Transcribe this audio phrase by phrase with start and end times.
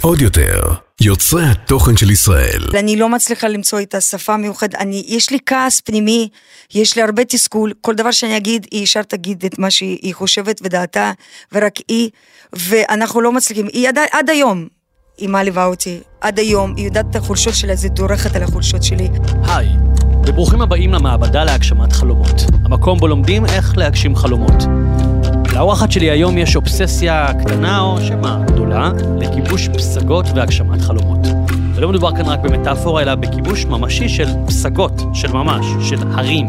[0.00, 0.60] עוד יותר,
[1.00, 2.62] יוצרי התוכן של ישראל.
[2.74, 6.28] אני לא מצליחה למצוא את השפה המיוחדת, אני, יש לי כעס פנימי,
[6.74, 10.60] יש לי הרבה תסכול, כל דבר שאני אגיד, היא ישר תגיד את מה שהיא חושבת
[10.64, 11.12] ודעתה,
[11.52, 12.10] ורק היא,
[12.52, 14.66] ואנחנו לא מצליחים, היא עד, עד היום,
[15.18, 19.08] היא מעליבה אותי, עד היום, היא יודעת את החולשות שלה, זה דורכת על החולשות שלי.
[19.48, 19.68] היי,
[20.26, 24.62] וברוכים הבאים למעבדה להגשמת חלומות, המקום בו לומדים איך להגשים חלומות.
[25.56, 31.26] לאורחת שלי היום יש אובססיה קטנה או שמה גדולה לכיבוש פסגות והגשמת חלומות.
[31.74, 36.46] ולא מדובר כאן רק במטאפורה, אלא בכיבוש ממשי של פסגות, של ממש, של הרים.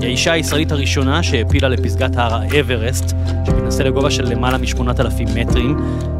[0.00, 3.14] היא האישה הישראלית הראשונה שהעפילה לפסגת הר האברסט,
[3.46, 5.76] שמתנסה לגובה של למעלה מ-8,000 מטרים,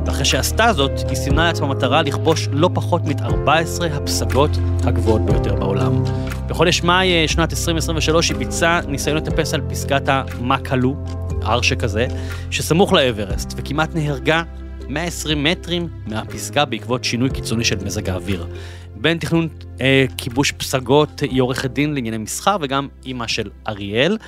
[0.06, 4.50] ואחרי שעשתה זאת, היא סימנה לעצמה מטרה לכבוש לא פחות מ-14 הפסגות
[4.84, 6.04] הגבוהות ביותר בעולם.
[6.46, 10.96] בחודש מאי אה, שנת 2023 היא ביצעה ניסיון לטפס על פסגת המקלו,
[11.42, 12.06] הר שכזה,
[12.50, 14.42] שסמוך לאברסט, וכמעט נהרגה
[14.88, 18.46] 120 מטרים מהפסגה בעקבות שינוי קיצוני של מזג האוויר.
[18.94, 19.48] בין תכנון
[19.80, 24.18] אה, כיבוש פסגות היא עורכת דין לענייני מסחר וגם אימא של אריאל.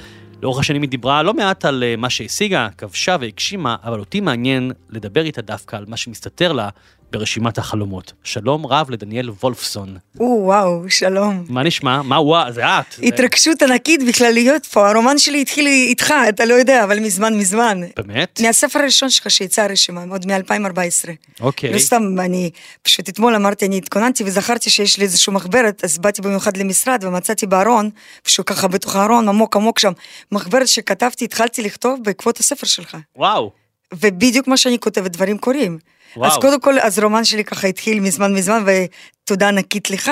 [0.42, 4.72] לאורך השנים היא דיברה לא מעט על אה, מה שהשיגה, כבשה והגשימה, אבל אותי מעניין
[4.90, 6.68] לדבר איתה דווקא על מה שמסתתר לה
[7.12, 8.12] ברשימת החלומות.
[8.24, 9.96] שלום רב לדניאל וולפסון.
[10.20, 11.44] או, וואו, שלום.
[11.48, 12.02] מה נשמע?
[12.02, 12.84] מה וואו, זה את.
[13.02, 17.80] התרגשות ענקית בכלל להיות פה, הרומן שלי התחיל איתך, אתה לא יודע, אבל מזמן מזמן.
[17.96, 18.40] באמת?
[18.42, 21.08] מהספר הראשון שלך שיצא הרשימה, עוד מ-2014.
[21.40, 21.72] אוקיי.
[21.72, 22.50] לא סתם, אני
[22.82, 27.46] פשוט אתמול אמרתי, אני התכוננתי וזכרתי שיש לי איזושהי מחברת, אז באתי במיוחד למשרד ומצאתי
[27.46, 27.90] בארון,
[28.22, 29.92] פשוט ככה בתוך הארון, עמוק עמוק שם,
[30.32, 32.96] מחברת שכתבתי, התחלתי לכתוב בעקבות הספר שלך.
[33.16, 33.59] וואו.
[33.94, 35.78] ובדיוק מה שאני כותבת, דברים קורים.
[36.16, 36.30] וואו.
[36.30, 40.10] אז קודם כל, אז רומן שלי ככה התחיל מזמן מזמן, ותודה ענקית לך.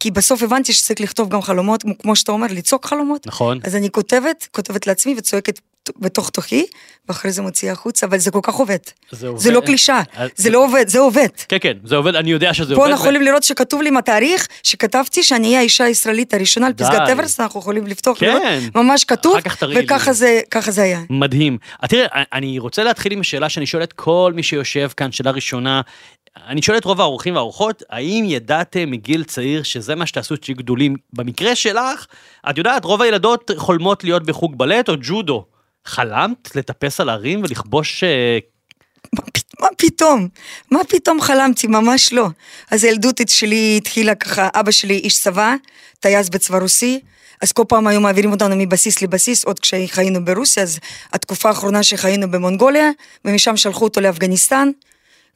[0.00, 3.26] כי בסוף הבנתי שצריך לכתוב גם חלומות, כמו שאתה אומר, לצעוק חלומות.
[3.26, 3.60] נכון.
[3.64, 5.60] אז אני כותבת, כותבת לעצמי וצועקת
[5.98, 6.66] בתוך תוכי,
[7.08, 8.78] ואחרי זה מוציאה החוצה, אבל זה כל כך עובד.
[9.10, 9.40] זה עובד.
[9.40, 11.28] זה לא קלישה, אה, זה לא עובד, זה עובד.
[11.48, 12.84] כן, כן, זה עובד, אני יודע שזה עובד.
[12.84, 16.72] פה אנחנו יכולים לראות שכתוב לי עם התאריך, שכתבתי שאני אהיה האישה הישראלית הראשונה על
[16.72, 18.26] פסגת אברסט, אנחנו יכולים לפתוח, כן.
[18.26, 19.36] לראות, ממש כתוב,
[19.76, 21.00] וככה זה, זה היה.
[21.10, 21.58] מדהים.
[21.88, 25.80] תראה, אני רוצה להתחיל עם שאלה שאני שואל את כל מי שיושב כאן, שאלה ראשונה,
[26.48, 30.96] אני שואל את רוב האורחים והאורחות, האם ידעתם מגיל צעיר שזה מה שתעשו כשתהיו גדולים?
[31.12, 32.06] במקרה שלך,
[32.50, 35.44] את יודעת, רוב הילדות חולמות להיות בחוג בלט או ג'ודו.
[35.86, 38.04] חלמת לטפס על הרים ולכבוש...
[38.04, 38.38] אה,
[39.60, 40.28] מה פתאום?
[40.70, 41.66] מה פתאום חלמתי?
[41.66, 42.26] ממש לא.
[42.70, 45.54] אז הילדות שלי התחילה ככה, אבא שלי איש צבא,
[46.00, 47.00] טייס בצבא רוסי,
[47.42, 50.78] אז כל פעם היו מעבירים אותנו מבסיס לבסיס, עוד כשחיינו ברוסיה, אז
[51.12, 52.90] התקופה האחרונה שחיינו במונגוליה,
[53.24, 54.70] ומשם שלחו אותו לאפגניסטן,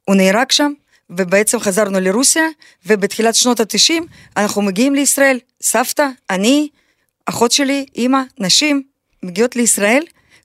[0.04, 0.72] הוא נהרג שם,
[1.10, 2.44] ובעצם חזרנו לרוסיה,
[2.87, 4.06] ובתחילת שנות התשעים
[4.37, 6.69] אנחנו מגיעים לישראל, סבתא, אני,
[7.26, 8.82] אחות שלי, אימא, נשים,
[9.22, 10.03] מגיעות לישראל,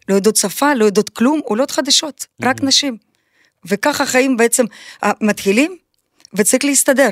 [0.09, 2.65] לא יודעות שפה, לא יודעות כלום, עולות חדשות, רק mm-hmm.
[2.65, 2.97] נשים.
[3.65, 4.65] וככה החיים בעצם
[5.21, 5.77] מתחילים,
[6.33, 7.09] וצריך להסתדר.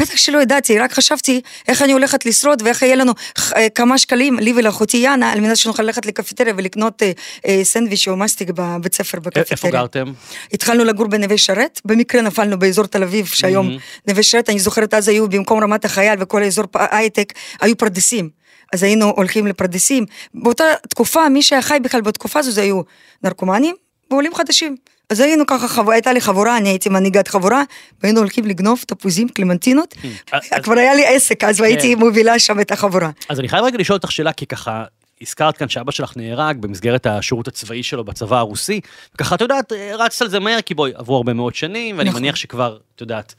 [0.00, 3.12] בטח שלא ידעתי, רק חשבתי איך אני הולכת לשרוד ואיך יהיה לנו
[3.56, 7.12] אה, כמה שקלים, לי ולאחותי יאנה, על מנת שנוכל ללכת לקפיטריה ולקנות אה,
[7.46, 9.44] אה, סנדוויץ' או מסטיק בבית ספר בקפיטריה.
[9.50, 10.12] איפה גרתם?
[10.52, 14.08] התחלנו לגור בנווה שרת, במקרה נפלנו באזור תל אביב, שהיום mm-hmm.
[14.08, 18.43] נווה שרת, אני זוכרת אז היו במקום רמת החייל וכל האזור הייטק, היו פרדסים.
[18.74, 20.06] אז היינו הולכים לפרדסים.
[20.34, 22.80] באותה תקופה, מי שהיה חי בכלל בתקופה הזו זה היו
[23.22, 23.76] נרקומנים
[24.10, 24.76] ועולים חדשים.
[25.10, 25.90] אז היינו ככה, חב...
[25.90, 27.62] הייתה לי חבורה, אני הייתי מנהיגת חבורה,
[28.02, 29.94] והיינו הולכים לגנוב תפוזים, קלמנטינות.
[30.34, 31.98] אה, כבר היה לי עסק אז, כן.
[31.98, 33.10] מובילה שם את החבורה.
[33.28, 34.84] אז אני חייב רגע לשאול אותך שאלה, כי ככה,
[35.22, 38.80] הזכרת כאן שאבא שלך נהרג במסגרת השירות הצבאי שלו בצבא הרוסי,
[39.14, 42.22] וככה, את יודעת, רצת על זה מהר, כי בואי, עברו הרבה מאוד שנים, ואני נכון.
[42.22, 43.34] מניח שכבר, את יודעת,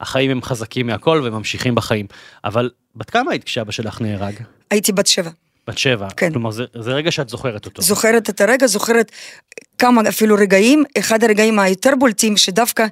[0.00, 2.06] החיים הם חזקים מהכל וממשיכים בחיים.
[2.44, 4.34] אבל בת כמה היית כשאבא שלך נהרג?
[4.70, 5.30] הייתי בת שבע.
[5.66, 6.08] בת שבע.
[6.16, 6.32] כן.
[6.32, 7.82] כלומר, זה, זה רגע שאת זוכרת אותו.
[7.82, 9.12] זוכרת את הרגע, זוכרת
[9.78, 12.86] כמה אפילו רגעים, אחד הרגעים היותר בולטים, שדווקא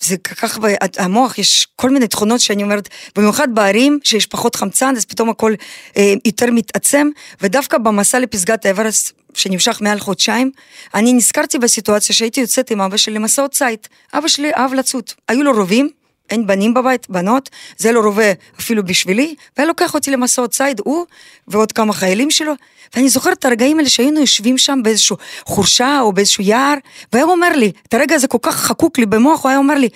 [0.00, 0.58] זה כך
[0.98, 5.52] המוח, יש כל מיני תכונות שאני אומרת, במיוחד בערים שיש פחות חמצן, אז פתאום הכל
[5.96, 7.08] אה, יותר מתעצם,
[7.40, 10.50] ודווקא במסע לפסגת האברסט, שנמשך מעל חודשיים,
[10.94, 13.78] אני נזכרתי בסיטואציה שהייתי יוצאת עם אבא שלי למסעות ציד.
[14.14, 15.04] אבא שלי אהב לצוד.
[15.28, 15.90] היו לו רובים,
[16.30, 21.06] אין בנים בבית, בנות, זה לא רובה אפילו בשבילי, והיה לוקח אותי למסעות ציד, הוא
[21.48, 22.52] ועוד כמה חיילים שלו,
[22.94, 26.74] ואני זוכרת את הרגעים האלה שהיינו יושבים שם באיזשהו חורשה או באיזשהו יער,
[27.12, 29.88] והיה אומר לי, את הרגע הזה כל כך חקוק לי במוח, הוא היה אומר לי,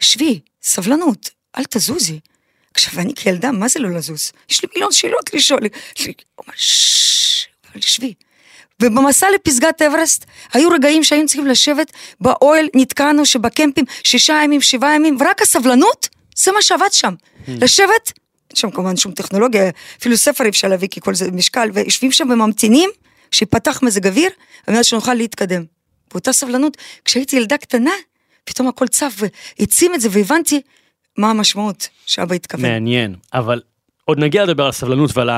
[0.00, 2.20] שבי, סבלנות, אל תזוזי.
[2.74, 4.32] עכשיו, אני כילדה, מה זה לא לזוז?
[4.50, 5.60] יש לי מיליון שאלות לשאול.
[5.62, 7.46] הוא אומר, ששש,
[7.80, 8.14] שבי.
[8.82, 15.16] ובמסע לפסגת אברסט היו רגעים שהיינו צריכים לשבת באוהל, נתקענו שבקמפים שישה ימים, שבעה ימים,
[15.20, 17.14] ורק הסבלנות, זה מה שעבד שם.
[17.48, 18.12] לשבת,
[18.50, 19.70] אין שם כמובן שום טכנולוגיה,
[20.00, 22.90] אפילו ספר אי אפשר להביא כי כל זה משקל, ויושבים שם וממתינים
[23.30, 24.30] שיפתח מזג אוויר,
[24.66, 25.64] על מנת שנוכל להתקדם.
[26.10, 27.90] באותה סבלנות, כשהייתי ילדה קטנה,
[28.44, 29.14] פתאום הכל צף
[29.58, 30.60] והעצים את זה והבנתי
[31.18, 32.70] מה המשמעות שאבא התכוון.
[32.70, 33.60] מעניין, אבל
[34.04, 35.30] עוד נגיע לדבר על סבלנות ועל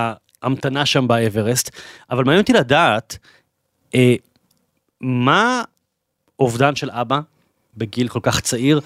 [0.44, 1.70] ההמתנה שם באברסט,
[2.11, 3.19] אבל מעניין אותי לדעת,
[3.94, 4.14] אה,
[5.00, 5.62] מה
[6.38, 7.20] אובדן של אבא
[7.76, 8.81] בגיל כל כך צעיר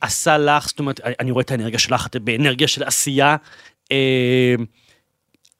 [0.00, 3.36] עשה לך, זאת אומרת, אני רואה את האנרגיה שלך, את באנרגיה של עשייה,
[3.92, 4.54] אה,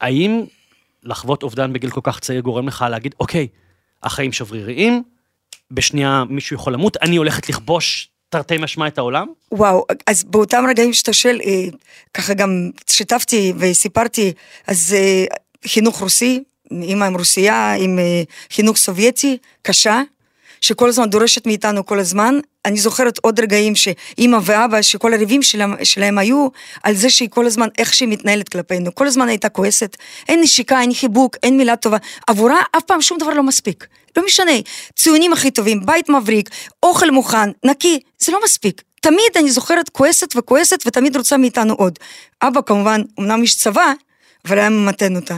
[0.00, 0.44] האם
[1.02, 3.48] לחוות אובדן בגיל כל כך צעיר גורם לך להגיד, אוקיי,
[4.02, 5.02] החיים שבריריים,
[5.70, 9.26] בשנייה מישהו יכול למות, אני הולכת לכבוש תרתי משמע את העולם?
[9.52, 11.64] וואו, אז באותם רגעים שאתה שואל, אה,
[12.14, 14.32] ככה גם שיתפתי וסיפרתי,
[14.66, 15.24] אז אה,
[15.66, 20.02] חינוך רוסי, אימא עם רוסייה, עם אה, חינוך סובייטי, קשה,
[20.62, 22.38] שכל הזמן דורשת מאיתנו כל הזמן.
[22.64, 26.48] אני זוכרת עוד רגעים שאימא ואבא, שכל הריבים שלהם, שלהם היו
[26.82, 28.94] על זה שהיא כל הזמן, איך שהיא מתנהלת כלפינו.
[28.94, 29.96] כל הזמן הייתה כועסת,
[30.28, 31.96] אין נשיקה, אין חיבוק, אין מילה טובה.
[32.26, 33.86] עבורה אף פעם שום דבר לא מספיק.
[34.16, 34.52] לא משנה,
[34.96, 36.50] ציונים הכי טובים, בית מבריק,
[36.82, 38.82] אוכל מוכן, נקי, זה לא מספיק.
[39.00, 41.98] תמיד אני זוכרת כועסת וכועסת ותמיד רוצה מאיתנו עוד.
[42.42, 43.92] אבא כמובן, אמנם איש צבא,
[44.44, 45.36] אבל היה ממתן אותה.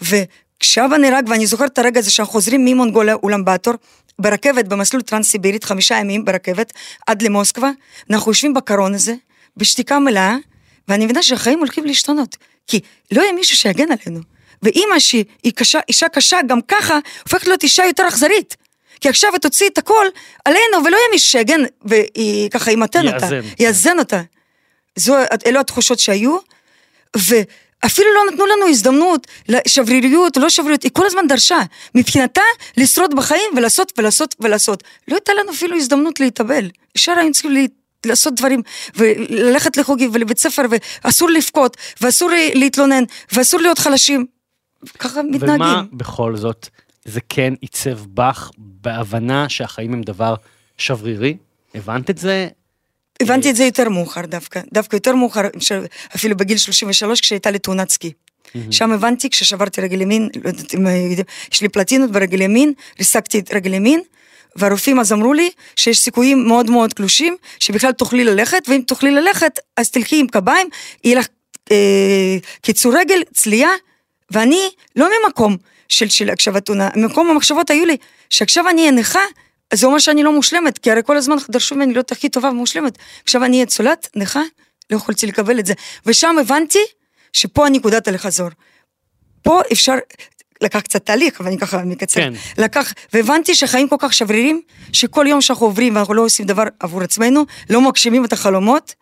[0.00, 3.74] וכשאבא נהרג, ואני זוכרת את הרגע הזה שאנחנו חוזרים ממונגוליה אולמבטור,
[4.18, 6.72] ברכבת, במסלול טרנס-סיבירית, חמישה ימים ברכבת,
[7.06, 7.70] עד למוסקבה,
[8.10, 9.14] אנחנו יושבים בקרון הזה,
[9.56, 10.36] בשתיקה מלאה,
[10.88, 12.80] ואני מבינה שהחיים הולכים להשתנות, כי
[13.12, 14.20] לא יהיה מישהו שיגן עלינו.
[14.62, 18.56] ואימא שהיא קשה, אישה קשה, גם ככה, הופכת להיות אישה יותר אכזרית.
[19.00, 20.06] כי עכשיו היא תוציא את הכל
[20.44, 23.28] עלינו, ולא יהיה מישהו שיגן, והיא ככה ימתן אותה,
[23.58, 24.22] יאזן אותה.
[24.96, 25.14] זו,
[25.46, 26.36] אלו התחושות שהיו,
[27.84, 31.58] ואפילו לא נתנו לנו הזדמנות לשבריריות, לא שבריריות, היא כל הזמן דרשה,
[31.94, 32.40] מבחינתה,
[32.76, 34.82] לשרוד בחיים ולעשות ולעשות ולעשות.
[35.08, 36.70] לא הייתה לנו אפילו הזדמנות להתאבל.
[36.96, 37.66] ישר היינו צריכים
[38.06, 38.62] לעשות דברים,
[38.96, 40.62] וללכת לחוגים ולבית ספר,
[41.04, 44.26] ואסור לבכות, ואסור להתלונן, ואסור להיות חלשים.
[44.98, 45.62] ככה מתנהגים.
[45.62, 46.68] ומה בכל זאת
[47.04, 50.34] זה כן עיצב בך בהבנה שהחיים הם דבר
[50.78, 51.36] שברירי?
[51.74, 52.48] הבנת את זה?
[53.22, 55.42] הבנתי את זה יותר מאוחר דווקא, דווקא יותר מאוחר,
[56.16, 58.12] אפילו בגיל 33 כשהייתה לי תאונת סקי.
[58.70, 60.86] שם הבנתי כששברתי רגל ימין, לא יודעת אם
[61.52, 64.00] יש לי פלטינות ברגל ימין, ריסקתי את רגל ימין,
[64.56, 69.58] והרופאים אז אמרו לי שיש סיכויים מאוד מאוד קלושים, שבכלל תוכלי ללכת, ואם תוכלי ללכת,
[69.76, 70.68] אז תלכי עם קביים,
[71.04, 71.26] יהיה לך
[71.70, 73.70] אה, קיצור רגל, צלייה,
[74.30, 75.56] ואני לא ממקום
[75.88, 77.96] של, של הקשבת תאונה, ממקום המחשבות היו לי,
[78.30, 79.20] שעכשיו אני אהיה נכה,
[79.70, 82.48] אז זה אומר שאני לא מושלמת, כי הרי כל הזמן דרשו ממני להיות הכי טובה
[82.48, 82.98] ומושלמת.
[83.24, 84.42] עכשיו אני אהיה צולת, נכה,
[84.90, 85.74] לא יכולתי לקבל את זה.
[86.06, 86.78] ושם הבנתי
[87.32, 88.48] שפה הנקודת הלחזור.
[89.42, 89.94] פה אפשר,
[90.60, 92.20] לקח קצת תהליך, אבל אני ככה מקצר.
[92.20, 92.32] כן.
[92.58, 94.62] לקח, והבנתי שחיים כל כך שברירים,
[94.92, 98.94] שכל יום שאנחנו עוברים ואנחנו לא עושים דבר עבור עצמנו, לא מגשימים את החלומות,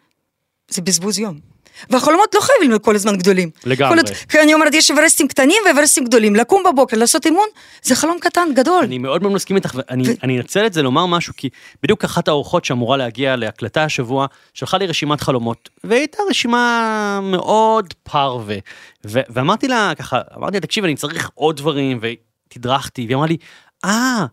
[0.68, 1.51] זה בזבוז יום.
[1.90, 3.50] והחלומות לא חייבים להיות כל הזמן גדולים.
[3.64, 4.00] לגמרי.
[4.28, 6.36] כי אני אומרת, יש אברסטים קטנים ואברסטים גדולים.
[6.36, 7.46] לקום בבוקר, לעשות אימון,
[7.82, 8.84] זה חלום קטן, גדול.
[8.84, 11.48] אני מאוד מאוד מסכים איתך, ואני אנצל את זה לומר משהו, כי
[11.82, 18.56] בדיוק אחת האורחות שאמורה להגיע להקלטה השבוע, שלחה לי רשימת חלומות, והייתה רשימה מאוד פרווה.
[19.04, 23.36] ואמרתי לה, ככה, אמרתי לה, תקשיב, אני צריך עוד דברים, ותדרכתי, והיא אמרה לי,
[23.84, 24.26] אה,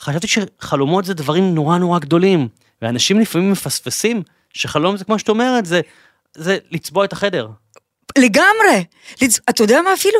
[0.00, 2.48] חשבתי שחלומות זה דברים נורא נורא גדולים,
[2.82, 4.22] ואנשים לפעמים מפספסים
[4.54, 5.80] שחלום זה כמו שאת אומרת, זה
[6.36, 7.48] זה לצבוע את החדר.
[8.18, 8.84] לגמרי.
[9.22, 9.40] לצ...
[9.50, 10.18] אתה יודע מה אפילו?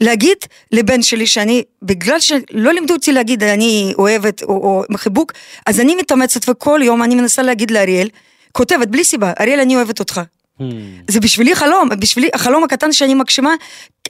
[0.00, 0.36] להגיד
[0.72, 5.32] לבן שלי שאני, בגלל שלא לימדו אותי להגיד אני אוהבת או, או חיבוק,
[5.66, 8.08] אז אני מתאמצת וכל יום אני מנסה להגיד לאריאל,
[8.52, 10.20] כותבת בלי סיבה, אריאל אני אוהבת אותך.
[10.58, 10.62] Hmm.
[11.10, 13.54] זה בשבילי חלום, בשבילי החלום הקטן שאני מגשימה,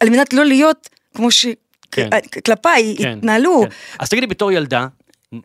[0.01, 3.05] על מנת לא להיות כמו שכלפיי כן.
[3.05, 3.63] כן, התנהלו.
[3.63, 3.69] כן.
[3.99, 4.87] אז תגידי בתור ילדה,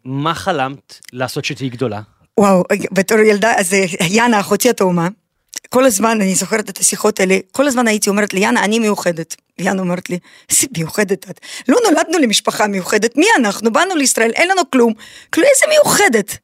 [0.06, 2.02] מה חלמת לעשות שתהיי גדולה?
[2.40, 5.08] וואו, בתור ילדה, אז אה, יאנה, אחותי התאומה.
[5.70, 9.36] כל הזמן, אני זוכרת את השיחות האלה, כל הזמן הייתי אומרת ליאנה, אני מיוחדת.
[9.60, 10.20] ליאנה אומרת לי,
[10.50, 11.40] איזה מיוחדת את.
[11.68, 13.72] לא נולדנו למשפחה מיוחדת, מי אנחנו?
[13.72, 14.94] באנו לישראל, אין לנו כלום.
[15.34, 16.38] כלום, איזה מיוחדת.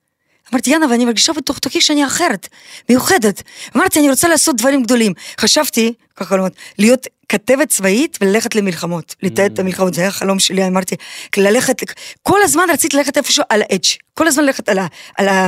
[0.53, 2.48] אמרתי, יאנה, ואני מרגישה בתוך תוכי שאני אחרת,
[2.89, 3.42] מיוחדת.
[3.75, 5.13] אמרתי, אני רוצה לעשות דברים גדולים.
[5.39, 6.46] חשבתי, ככה לא
[6.77, 9.62] להיות כתבת צבאית וללכת למלחמות, לתעד את mm.
[9.62, 10.96] המלחמות, זה היה החלום שלי, אמרתי,
[11.38, 11.82] ללכת,
[12.22, 14.80] כל הזמן רציתי ללכת איפשהו על האדג', כל הזמן ללכת על,
[15.20, 15.48] אה.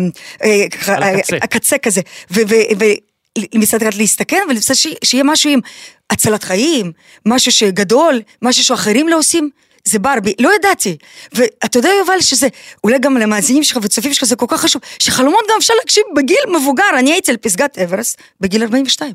[1.41, 2.01] הקצה כזה,
[3.55, 4.73] מצד אחד להסתכן, ולמצד
[5.03, 5.59] שיהיה משהו עם
[6.09, 6.91] הצלת חיים,
[7.25, 9.49] משהו שגדול, משהו שאחרים לא עושים.
[9.87, 10.97] זה ברבי, לא ידעתי.
[11.33, 12.47] ואתה יודע יובל שזה,
[12.83, 16.37] אולי גם למאזינים שלך וצופים שלך זה כל כך חשוב, שחלומות גם אפשר להקשיב בגיל
[16.55, 19.13] מבוגר, אני הייתי על פסגת אברסט בגיל 42.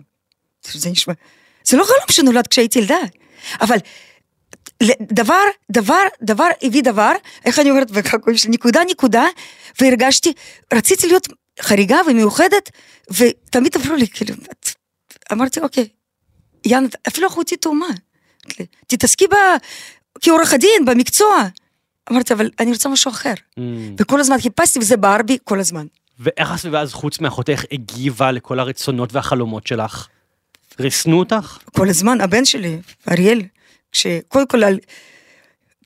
[0.73, 1.15] זה נשמע,
[1.65, 2.99] זה לא חלום שנולד כשהייתי ילדה,
[3.61, 3.77] אבל
[5.03, 7.13] דבר, דבר, דבר הביא דבר,
[7.45, 7.89] איך אני אומרת,
[8.49, 9.25] נקודה נקודה,
[9.81, 10.33] והרגשתי,
[10.75, 11.29] רציתי להיות
[11.61, 12.71] חריגה ומיוחדת,
[13.11, 14.35] ותמיד אמרו לי, כאילו,
[15.33, 15.89] אמרתי, אוקיי,
[16.65, 17.87] יאנה, אפילו אחותי תאומה,
[18.87, 19.35] תתעסקי ב...
[20.21, 21.49] כעורך הדין, במקצוע.
[22.13, 23.35] אמרתי, אבל אני רוצה משהו אחר.
[23.35, 23.63] Mm.
[23.99, 25.87] וכל הזמן חיפשתי, וזה בער בי כל הזמן.
[26.19, 30.09] ואיך הסביבה אז חוץ מאחותך הגיבה לכל הרצונות והחלומות שלך?
[30.81, 31.59] ריסנו אותך?
[31.73, 32.79] כל הזמן, הבן שלי,
[33.11, 33.43] אריאל,
[33.93, 34.63] שקודם כל,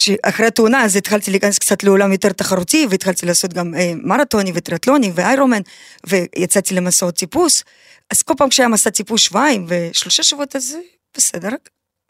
[0.05, 5.13] כשאחרי התאונה אז התחלתי להיכנס קצת לעולם יותר תחרותי, והתחלתי לעשות גם אה, מרתוני וטריאטלוני
[5.15, 5.61] ואיירומן,
[6.07, 7.65] ויצאתי למסעות טיפוס,
[8.11, 10.77] אז כל פעם כשהיה מסע טיפוס שבועיים ושלושה שבועות, אז
[11.17, 11.49] בסדר.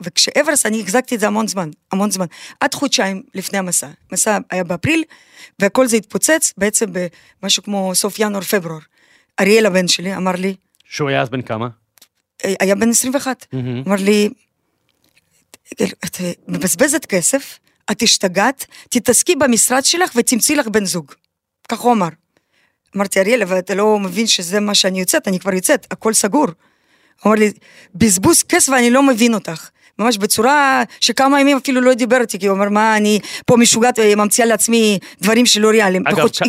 [0.00, 2.26] וכשאברס, אני החזקתי את זה המון זמן, המון זמן,
[2.60, 3.88] עד חודשיים לפני המסע.
[4.10, 5.04] המסע היה באפריל,
[5.58, 6.86] והכל זה התפוצץ בעצם
[7.42, 8.78] במשהו כמו סוף ינואר-פברואר.
[9.40, 11.68] אריאל הבן שלי אמר לי, שהוא היה אז בן כמה?
[12.44, 13.82] אה, היה בן 21, מהמם.
[13.86, 14.28] אמר לי,
[15.82, 17.58] את מבזבזת כסף,
[17.90, 21.12] את השתגעת, תתעסקי במשרד שלך ותמצאי לך בן זוג.
[21.68, 22.08] כך הוא אמר.
[22.96, 26.46] אמרתי, אריאל, אבל אתה לא מבין שזה מה שאני יוצאת, אני כבר יוצאת, הכל סגור.
[27.22, 27.52] הוא אמר לי,
[27.94, 29.68] בזבוז כסף ואני לא מבין אותך.
[29.98, 33.98] ממש בצורה שכמה ימים אפילו לא דיבר איתי, כי הוא אומר, מה, אני פה משוגעת
[34.02, 36.06] וממציאה לעצמי דברים שלא ריאליים.
[36.06, 36.42] אגב, כ-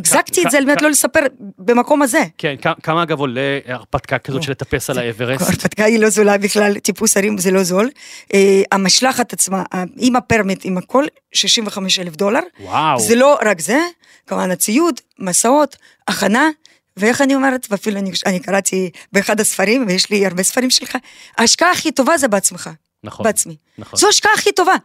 [0.45, 1.19] את זה על מנת לא לספר
[1.57, 2.23] במקום הזה.
[2.37, 5.41] כן, כמה אגב עולה הרפתקה כזאת של לטפס על האברסט?
[5.41, 7.89] ההרפתקה היא לא זולה בכלל, טיפוס הרים זה לא זול.
[8.33, 12.39] אה, המשלחת עצמה, אה, עם הפרמיט, עם הכל, 65 אלף דולר.
[12.59, 12.99] וואו.
[12.99, 13.79] זה לא רק זה,
[14.27, 15.75] כמובן הציוד, מסעות,
[16.07, 16.49] הכנה,
[16.97, 20.97] ואיך אני אומרת, ואפילו אני, אני קראתי באחד הספרים, ויש לי הרבה ספרים שלך,
[21.37, 22.69] ההשקעה הכי טובה זה בעצמך,
[23.05, 23.23] נכון.
[23.23, 23.55] בעצמי.
[23.77, 23.99] נכון.
[23.99, 24.75] זו ההשקעה הכי טובה.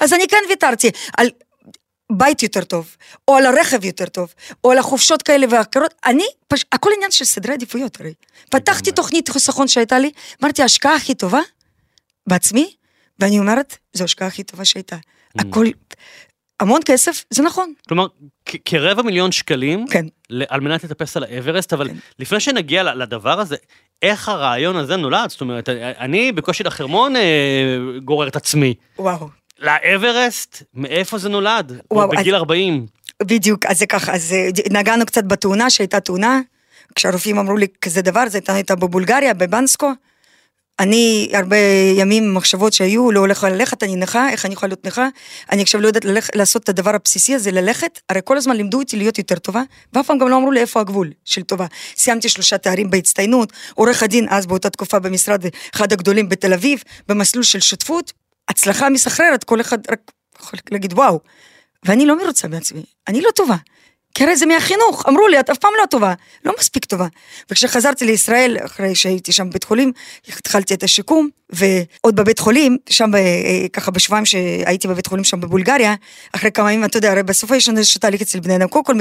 [0.00, 1.30] אז אני כן ויתרתי על
[2.12, 2.96] בית יותר טוב,
[3.28, 5.94] או על הרכב יותר טוב, או על החופשות כאלה ואחרות.
[6.06, 6.64] אני, פש...
[6.72, 8.14] הכל עניין של סדרי עדיפויות הרי.
[8.50, 10.10] פתחתי תוכנית חיסכון שהייתה לי,
[10.42, 11.40] אמרתי, ההשקעה הכי טובה
[12.26, 12.74] בעצמי,
[13.18, 14.96] ואני אומרת, זו ההשקעה הכי טובה שהייתה.
[15.38, 15.66] הכל,
[16.60, 17.72] המון כסף, זה נכון.
[17.88, 18.06] כלומר,
[18.64, 20.06] כרבע מיליון שקלים, כן.
[20.48, 21.88] על מנת לטפס על האברסט, אבל
[22.18, 23.56] לפני שנגיע לדבר הזה,
[24.02, 25.30] איך הרעיון הזה נולד?
[25.30, 27.22] זאת אומרת, אני בקושי לחרמון אה,
[28.04, 28.74] גורר את עצמי.
[28.98, 29.28] וואו.
[29.58, 31.80] לאברסט, מאיפה זה נולד?
[31.90, 32.86] וואו, בגיל אז- 40.
[33.22, 36.40] בדיוק, אז זה ככה, אז אה, נגענו קצת בתאונה, שהייתה תאונה,
[36.94, 39.90] כשהרופאים אמרו לי כזה דבר, זה הייתה בבולגריה, בבנסקו.
[40.80, 41.56] אני, הרבה
[41.96, 45.08] ימים, מחשבות שהיו, לא הולך ללכת, אני נכה, איך אני יכולה להיות נכה?
[45.52, 48.78] אני עכשיו לא יודעת ללכת, לעשות את הדבר הבסיסי הזה, ללכת, הרי כל הזמן לימדו
[48.78, 51.66] אותי להיות יותר טובה, ואף פעם גם לא אמרו לי איפה הגבול של טובה.
[51.96, 55.44] סיימתי שלושה תארים בהצטיינות, עורך הדין אז באותה תקופה במשרד,
[55.74, 58.12] אחד הגדולים בתל אביב, במסלול של שותפות,
[58.48, 60.00] הצלחה מסחררת, כל אחד רק
[60.40, 61.20] יכול להגיד וואו.
[61.84, 63.56] ואני לא מרוצה מעצמי, אני לא טובה.
[64.18, 67.06] כי הרי זה מהחינוך, אמרו לי, את אף פעם לא טובה, לא מספיק טובה.
[67.50, 69.92] וכשחזרתי לישראל, אחרי שהייתי שם בבית חולים,
[70.28, 75.40] התחלתי את השיקום, ועוד בבית חולים, שם ב- אה, ככה בשבועיים שהייתי בבית חולים שם
[75.40, 75.94] בבולגריה,
[76.32, 78.84] אחרי כמה ימים, אתה יודע, הרי בסופו יש לנו איזשהו תהליך אצל בני אדם, קודם
[78.84, 78.94] כל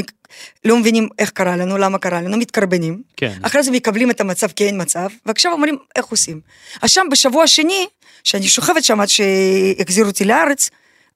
[0.65, 3.01] לא מבינים איך קרה לנו, למה קרה לנו, מתקרבנים.
[3.17, 3.39] כן.
[3.41, 6.39] אחרי זה מקבלים את המצב כי אין מצב, ועכשיו אומרים איך עושים.
[6.81, 7.87] אז שם בשבוע השני,
[8.23, 10.69] שאני שוכבת שם עד שהחזירו אותי לארץ,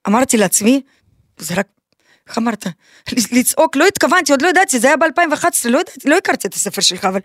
[0.07, 0.81] אמרתי לעצמי,
[1.37, 1.67] זה רק,
[2.27, 2.65] איך אמרת?
[3.31, 6.81] לצעוק, לא התכוונתי, עוד לא ידעתי, זה היה ב-2011, לא, ידעתי, לא הכרתי את הספר
[6.81, 7.19] שלך, אבל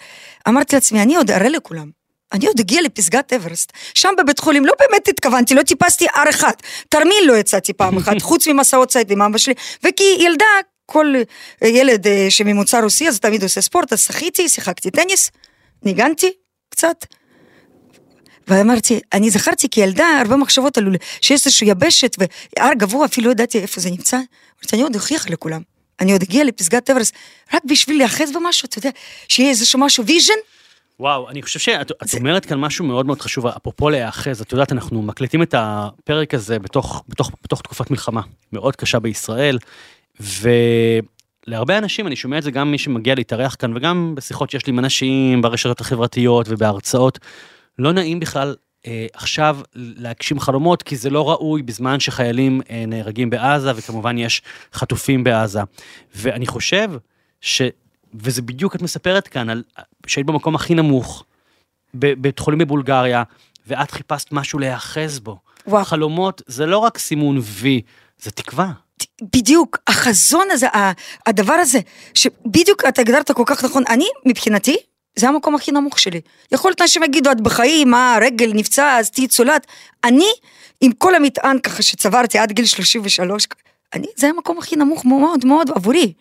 [0.48, 1.90] אמרתי לעצמי, אני עוד אראה לכולם.
[2.32, 3.72] אני עוד אגיע לפסגת אברסט.
[3.94, 6.52] שם בבית חולים לא באמת התכוונתי, לא טיפסתי הר אחד.
[6.88, 10.44] תרמיל לא יצאתי פעם אחת, חוץ ממסעות צייד עם אבא שלי, וכי ילדה,
[10.86, 11.14] כל
[11.62, 15.30] אה, ילד אה, שממוצא רוסי, אז תמיד עושה ספורט, אז שחיתי, שיחקתי טניס,
[15.82, 16.32] ניגנתי
[16.70, 17.04] קצת.
[18.48, 23.32] ואמרתי, אני זכרתי כילדה הרבה מחשבות עלו לי, שיש איזושהי יבשת והר גבוה, אפילו לא
[23.32, 24.16] ידעתי איפה זה נמצא.
[24.16, 25.60] אמרתי, אני עוד אוכיח לכולם.
[26.00, 27.14] אני עוד אגיע לפסגת אברסט,
[27.54, 28.90] רק בשביל להיאחז במשהו, אתה יודע,
[29.28, 30.34] שיהיה איזשהו משהו vision,
[31.00, 34.72] וואו, אני חושב שאת את אומרת כאן משהו מאוד מאוד חשוב, אפרופו להיאחז, את יודעת,
[34.72, 38.20] אנחנו מקליטים את הפרק הזה בתוך, בתוך, בתוך תקופת מלחמה
[38.52, 39.58] מאוד קשה בישראל,
[40.20, 44.70] ולהרבה אנשים, אני שומע את זה גם מי שמגיע להתארח כאן, וגם בשיחות שיש לי
[44.70, 47.18] עם אנשים ברשתות החברתיות ובהרצאות,
[47.78, 48.56] לא נעים בכלל
[48.86, 54.42] אה, עכשיו להגשים חלומות, כי זה לא ראוי בזמן שחיילים אה, נהרגים בעזה, וכמובן יש
[54.72, 55.60] חטופים בעזה.
[56.14, 56.90] ואני חושב
[57.40, 57.62] ש...
[58.14, 59.62] וזה בדיוק את מספרת כאן, על
[60.06, 61.24] שהיית במקום הכי נמוך,
[61.94, 63.22] בבית חולים בבולגריה,
[63.66, 65.38] ואת חיפשת משהו להיאחז בו.
[65.66, 65.84] וואו.
[65.84, 67.82] חלומות זה לא רק סימון וי,
[68.18, 68.72] זה תקווה.
[69.36, 70.66] בדיוק, החזון הזה,
[71.26, 71.78] הדבר הזה,
[72.14, 74.76] שבדיוק אתה הגדרת כל כך נכון, אני, מבחינתי,
[75.16, 76.20] זה המקום הכי נמוך שלי.
[76.52, 79.66] יכול להיות אנשים יגידו, את בחיים, מה, רגל נפצע, אז תהיי צולעת.
[80.04, 80.28] אני,
[80.80, 83.46] עם כל המטען ככה שצברתי עד גיל 33,
[83.94, 86.12] אני, זה המקום הכי נמוך מאוד מאוד עבורי.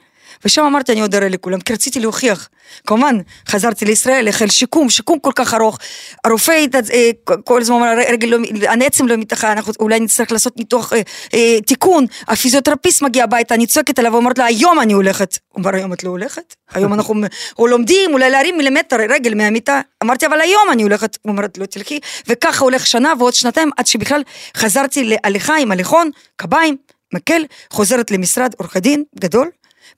[0.46, 2.50] ושם אמרתי, אני עוד אראה לכולם, כי רציתי להוכיח.
[2.88, 3.18] כמובן,
[3.48, 5.78] חזרתי לישראל, החל שיקום, שיקום כל כך ארוך.
[6.24, 7.10] הרופא אה,
[7.44, 11.02] כל הזמן אומר, הרגל לא, הנעצם לא מתחה, אנחנו אולי נצטרך לעשות ניתוח אה,
[11.34, 12.06] אה, תיקון.
[12.28, 15.38] הפיזיותרפיסט מגיע הביתה, אני צועקת עליו ואומרת לה, היום אני הולכת.
[15.52, 16.56] הוא אומר, היום את לא הולכת?
[16.74, 17.16] היום אנחנו
[17.60, 19.82] או לומדים, אולי להרים מילימטר רגל מהמיטה.
[20.04, 21.18] אמרתי, אבל היום אני הולכת.
[21.22, 22.00] הוא אומר, לא תלכי.
[22.28, 24.22] וככה הולך שנה ועוד שנתיים, עד שבכלל
[24.58, 26.78] חזרתי להליכה עם הליכון, קביים,
[27.14, 29.50] מקל, חוזרת למשרד עורכי דין גדול,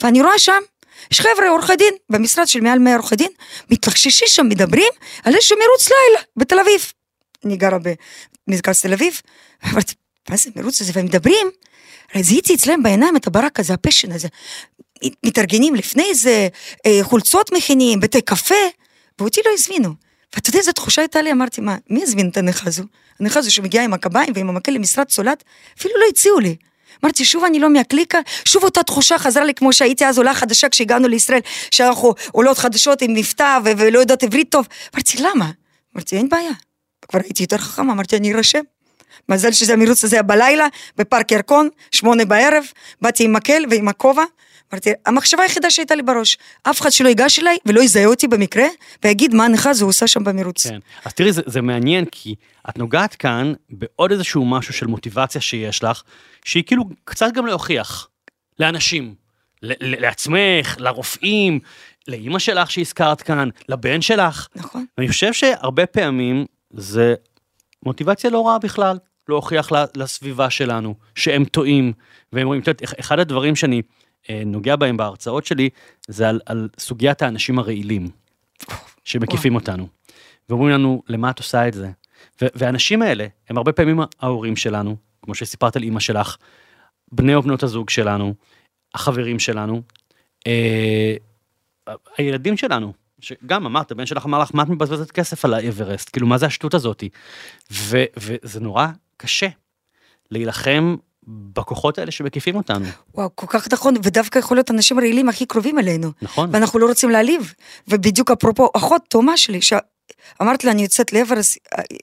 [0.04, 0.62] ואני רואה שם,
[1.12, 3.32] יש חבר'ה עורכי דין, במשרד של מעל 100 עורכי דין,
[3.72, 4.92] מתלחששים שם, מדברים
[5.24, 6.92] על איזשהו מרוץ לילה בתל אביב.
[7.46, 7.78] אני גרה
[8.48, 9.22] במרכז תל אביב,
[9.72, 9.94] אמרתי,
[10.30, 10.92] מה זה מרוץ הזה?
[10.96, 11.48] והם מדברים,
[12.16, 14.28] זיהיתי אצלם בעיניים את הברק הזה, הפשן הזה.
[15.26, 16.48] מתארגנים לפני זה,
[16.86, 18.56] אה, חולצות מכינים, בתי קפה,
[19.20, 19.90] ואותי לא הזמינו.
[20.36, 21.32] ואתה יודע איזה תחושה הייתה לי?
[21.32, 22.84] אמרתי, מה, מי הזמין את הנכה הזו?
[23.20, 25.44] הנכה הזו שמגיעה עם הקביים ועם המקל למשרד סולד,
[25.78, 26.56] אפילו לא הציעו לי.
[27.04, 30.70] אמרתי, שוב אני לא מהקליקה, שוב אותה תחושה חזרה לי כמו שהייתי אז עולה חדשה
[30.70, 31.40] כשהגענו לישראל,
[31.72, 34.68] שאנחנו עולות חדשות עם מבטא ו- ולא יודעות עברית טוב.
[34.96, 35.52] אמרתי, למה?
[35.96, 36.52] אמרתי, אין בעיה.
[37.08, 38.62] כבר הייתי יותר חכמה, אמרתי, אני ארשם.
[39.30, 42.64] מזל שזה המרוץ הזה היה בלילה, בפארק ירקון, שמונה בערב,
[43.02, 44.24] באתי עם מקל ועם הכובע.
[44.74, 48.66] אמרתי, המחשבה היחידה שהייתה לי בראש, אף אחד שלא ייגש אליי ולא יזהה אותי במקרה,
[49.04, 50.68] ויגיד מה הנכה הזו עושה שם במרוץ.
[50.68, 50.80] כן.
[51.06, 52.36] אז תראי, זה, זה מעניין, כי
[52.70, 56.04] את נוגעת כאן בעוד איזשהו משהו של מוטיבציה שיש לך,
[56.46, 58.08] שהיא כאילו קצת גם להוכיח
[58.60, 59.16] לאנשים,
[59.62, 61.60] לעצמך, לרופאים,
[62.08, 64.48] לאימא שלך שהזכרת כאן, לבן שלך.
[64.56, 64.86] נכון.
[64.98, 67.16] ואני חושב שהרבה פעמים זה
[67.86, 68.98] מוטיבציה לא רעה בכלל,
[69.30, 71.94] להוכיח לסביבה שלנו שהם טועים,
[72.34, 73.82] והם רואים, את יודעת, אחד הדברים שאני
[74.46, 75.70] נוגע בהם בהרצאות שלי,
[76.08, 78.10] זה על, על סוגיית האנשים הרעילים,
[79.04, 79.88] שמקיפים אותנו.
[80.50, 81.90] ואומרים לנו, למה את עושה את זה?
[82.42, 86.38] והאנשים האלה, הם הרבה פעמים ההורים שלנו, כמו שסיפרת על אימא שלך,
[87.12, 88.34] בני או בנות הזוג שלנו,
[88.94, 89.82] החברים שלנו,
[90.48, 91.16] אה,
[92.18, 96.10] הילדים שלנו, שגם אמרת, הבן שלך אמר לך, מה את מבזבזת כסף על האברסט?
[96.10, 97.10] כאילו, מה זה השטות הזאתי?
[97.72, 99.48] וזה נורא קשה
[100.32, 100.96] להילחם
[101.28, 102.86] בכוחות האלה שמקיפים אותנו.
[103.16, 106.12] וואו, כל כך נכון, ודווקא יכול להיות אנשים רעילים הכי קרובים אלינו.
[106.22, 106.50] נכון.
[106.54, 107.54] ואנחנו לא רוצים להעליב.
[107.88, 109.74] ובדיוק אפרופו, אחות תאומה שלי, ש...
[110.42, 111.58] אמרת לה, אני יוצאת לאברס,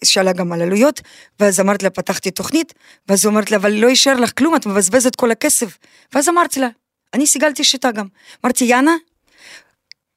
[0.05, 1.01] שאלה גם על עלויות,
[1.41, 2.75] ואז אמרת לה, פתחתי תוכנית,
[3.09, 5.79] ואז היא אומרת לה, אבל לא יישאר לך כלום, את מבזבזת כל הכסף.
[6.15, 6.69] ואז אמרתי לה,
[7.15, 8.07] אני סיגלתי שיטה גם.
[8.45, 8.95] אמרתי, יאנה,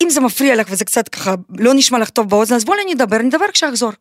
[0.03, 3.17] אם זה מפריע לך וזה קצת ככה לא נשמע לך טוב באוזן, אז בואי נדבר,
[3.17, 3.91] נדבר כשאחזור.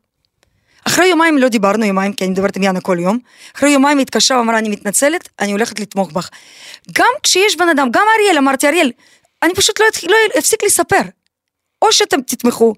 [0.86, 3.18] אחרי יומיים לא דיברנו יומיים, כי אני מדברת עם יאנה כל יום.
[3.56, 6.28] אחרי יומיים היא התקשרה ואמרה, אני מתנצלת, אני הולכת לתמוך בך.
[6.92, 8.92] גם כשיש בן אדם, גם אריאל, אמרתי, אריאל,
[9.42, 11.00] אני פשוט לא, לא אפסיק לספר.
[11.82, 12.74] או שאתם תתמכו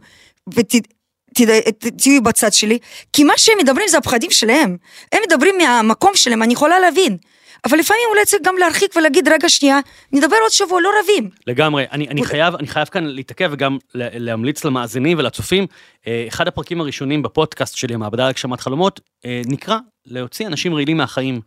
[0.55, 2.79] ותהיו בצד שלי,
[3.13, 4.77] כי מה שהם מדברים זה הפחדים שלהם.
[5.13, 7.17] הם מדברים מהמקום שלהם, אני יכולה להבין.
[7.65, 9.79] אבל לפעמים אולי צריך גם להרחיק ולהגיד, רגע שנייה,
[10.13, 11.31] נדבר עוד שבוע, לא רבים.
[11.47, 15.67] לגמרי, אני, אני, חייב, אני חייב כאן להתעכב וגם להמליץ למאזינים ולצופים.
[16.07, 21.41] אה, אחד הפרקים הראשונים בפודקאסט שלי, המעבדה להגשמת חלומות, אה, נקרא להוציא אנשים רעילים מהחיים.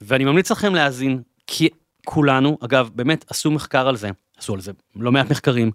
[0.00, 1.68] ואני ממליץ לכם להאזין, כי
[2.04, 5.70] כולנו, אגב, באמת עשו מחקר על זה, עשו על זה לא מעט מחקרים,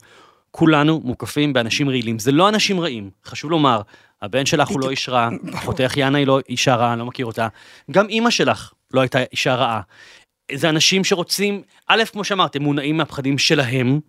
[0.52, 2.20] כולנו מוקפים באנשים רעילים.
[2.20, 3.82] זה לא אנשים רעים, חשוב לומר,
[4.22, 7.26] הבן שלך הוא לא איש רע, אחותך יאנה היא לא אישה רעה, אני לא מכיר
[7.26, 7.48] אותה.
[7.92, 9.82] גם אימא שלך לא הייתה אישה רעה.
[10.54, 14.00] זה אנשים שרוצים, א', כמו שאמרתם, מונעים מהפחדים שלהם.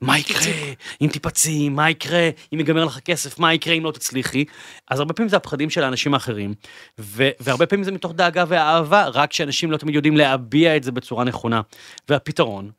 [0.00, 0.52] מה יקרה
[1.00, 4.44] אם תיפצעי, מה יקרה אם ייגמר לך כסף, מה יקרה אם לא תצליחי.
[4.90, 6.54] אז הרבה פעמים זה הפחדים של האנשים האחרים,
[7.00, 10.92] ו- והרבה פעמים זה מתוך דאגה ואהבה, רק שאנשים לא תמיד יודעים להביע את זה
[10.92, 11.60] בצורה נכונה.
[12.08, 12.70] והפתרון,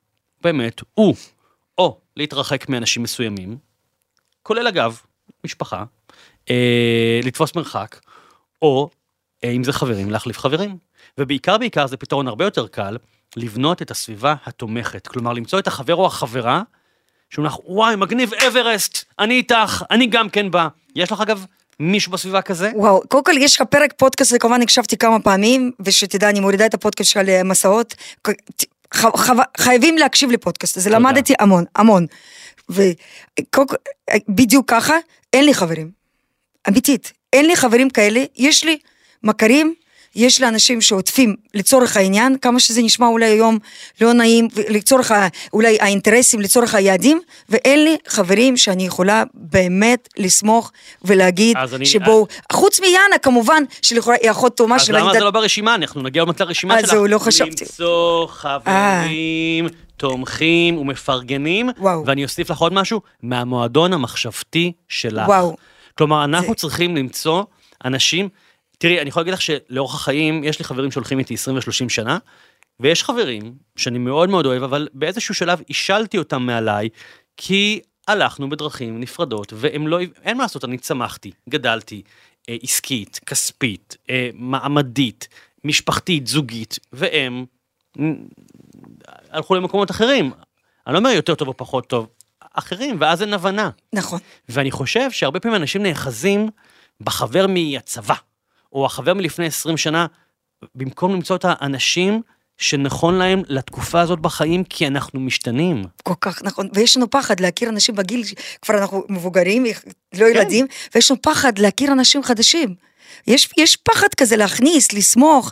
[0.42, 1.16] באמת, הוא
[1.78, 3.58] או להתרחק מאנשים מסוימים,
[4.44, 5.02] כולל אגב,
[5.44, 5.84] משפחה,
[6.50, 8.00] אה, לתפוס מרחק,
[8.62, 8.90] או
[9.44, 10.78] אה, אם זה חברים, להחליף חברים.
[11.18, 12.98] ובעיקר בעיקר זה פתרון הרבה יותר קל,
[13.36, 15.08] לבנות את הסביבה התומכת.
[15.08, 16.62] כלומר, למצוא את החבר או החברה,
[17.30, 20.68] שהוא לך, וואי, מגניב אברסט, אני איתך, אני גם כן בא.
[20.96, 21.46] יש לך אגב
[21.80, 22.72] מישהו בסביבה כזה?
[22.76, 26.74] וואו, קודם כל יש לך פרק פודקאסט, וכמובן הקשבתי כמה פעמים, ושתדע, אני מורידה את
[26.74, 27.96] הפודקאסט שלך למסעות.
[29.58, 32.06] חייבים להקשיב לפודקאסט הזה, למדתי המון, המון.
[32.70, 34.96] ובדיוק ככה,
[35.34, 35.92] אין לי חברים.
[36.70, 38.78] אמיתית, אין לי חברים כאלה, יש לי
[39.24, 39.74] מכרים,
[40.18, 43.58] יש לי אנשים שעוטפים לצורך העניין, כמה שזה נשמע אולי היום
[44.02, 45.12] לא נעים, לצורך
[45.54, 52.58] אולי האינטרסים, לצורך היעדים, ואין לי חברים שאני יכולה באמת לסמוך ולהגיד שבואו, אני...
[52.58, 54.98] חוץ מיאנה כמובן, שלכאורה היא אחות תאומה שלו.
[54.98, 55.76] אז למה זה לא ברשימה?
[55.76, 56.84] אנחנו נגיע עוד מעט לרשימה שלך.
[56.84, 57.66] אז זהו, לא חשבתי.
[57.66, 59.68] למצוא חברים.
[59.98, 62.04] תומכים ומפרגנים, וואו.
[62.06, 65.28] ואני אוסיף לך עוד משהו, מהמועדון המחשבתי שלך.
[65.28, 65.58] וואו.
[65.98, 66.56] כלומר, אנחנו זה...
[66.56, 67.44] צריכים למצוא
[67.86, 68.30] אנשים,
[68.78, 72.18] תראי, אני יכול להגיד לך שלאורך החיים, יש לי חברים שהולכים איתי 20 ו-30 שנה,
[72.80, 76.90] ויש חברים שאני מאוד מאוד אוהב, אבל באיזשהו שלב השלתי אותם מעליי,
[77.38, 82.02] כי הלכנו בדרכים נפרדות, והם לא, אין מה לעשות, אני צמחתי, גדלתי,
[82.50, 85.28] אה, עסקית, כספית, אה, מעמדית,
[85.64, 87.46] משפחתית, זוגית, והם
[89.30, 90.32] הלכו למקומות אחרים.
[90.88, 92.08] אני לא אומר יותר טוב או פחות טוב,
[92.54, 93.70] אחרים, ואז אין הבנה.
[93.94, 94.20] נכון.
[94.50, 96.50] ואני חושב שהרבה פעמים אנשים נאחזים
[97.02, 98.16] בחבר מהצבא,
[98.78, 100.06] או החבר מלפני 20 שנה,
[100.76, 102.22] במקום למצוא את האנשים
[102.58, 105.84] שנכון להם לתקופה הזאת בחיים, כי אנחנו משתנים.
[106.04, 108.24] כל כך נכון, ויש לנו פחד להכיר אנשים בגיל,
[108.62, 109.90] כבר אנחנו מבוגרים, כן.
[110.20, 112.76] לא ילדים, ויש לנו פחד להכיר אנשים חדשים.
[113.28, 115.52] יש, יש פחד כזה להכניס, לסמוך,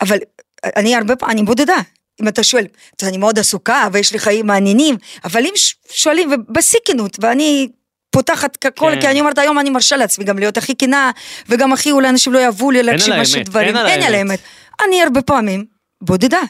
[0.00, 0.18] אבל
[0.76, 1.78] אני הרבה פעמים, אני בודדה.
[2.22, 2.66] אם אתה שואל,
[3.02, 5.52] אני מאוד עסוקה ויש לי חיים מעניינים, אבל אם
[5.92, 7.68] שואלים, ובשיא כנות, ואני
[8.10, 9.00] פותחת ככל, כן.
[9.00, 11.10] כי אני אומרת, היום אני מרשה לעצמי גם להיות הכי כנה,
[11.48, 14.14] וגם הכי אולי אנשים לא יאהבו לי להקשיב משהו דברים, אין על.
[14.14, 14.40] האמת.
[14.84, 15.64] אני הרבה פעמים
[16.02, 16.40] בודדה.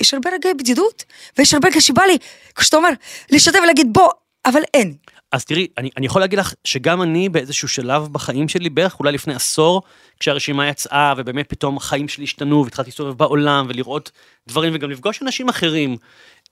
[0.00, 1.04] יש הרבה רגעי בדידות,
[1.38, 2.18] ויש הרבה רגע שבא לי,
[2.54, 2.88] כשאתה אומר,
[3.30, 4.08] לשתף ולהגיד בוא,
[4.46, 4.94] אבל אין.
[5.32, 9.12] אז תראי, אני, אני יכול להגיד לך שגם אני באיזשהו שלב בחיים שלי, בערך אולי
[9.12, 9.82] לפני עשור,
[10.20, 14.10] כשהרשימה יצאה, ובאמת פתאום החיים שלי השתנו, והתחלתי להסתובב בעולם, ולראות
[14.48, 15.96] דברים, וגם לפגוש אנשים אחרים.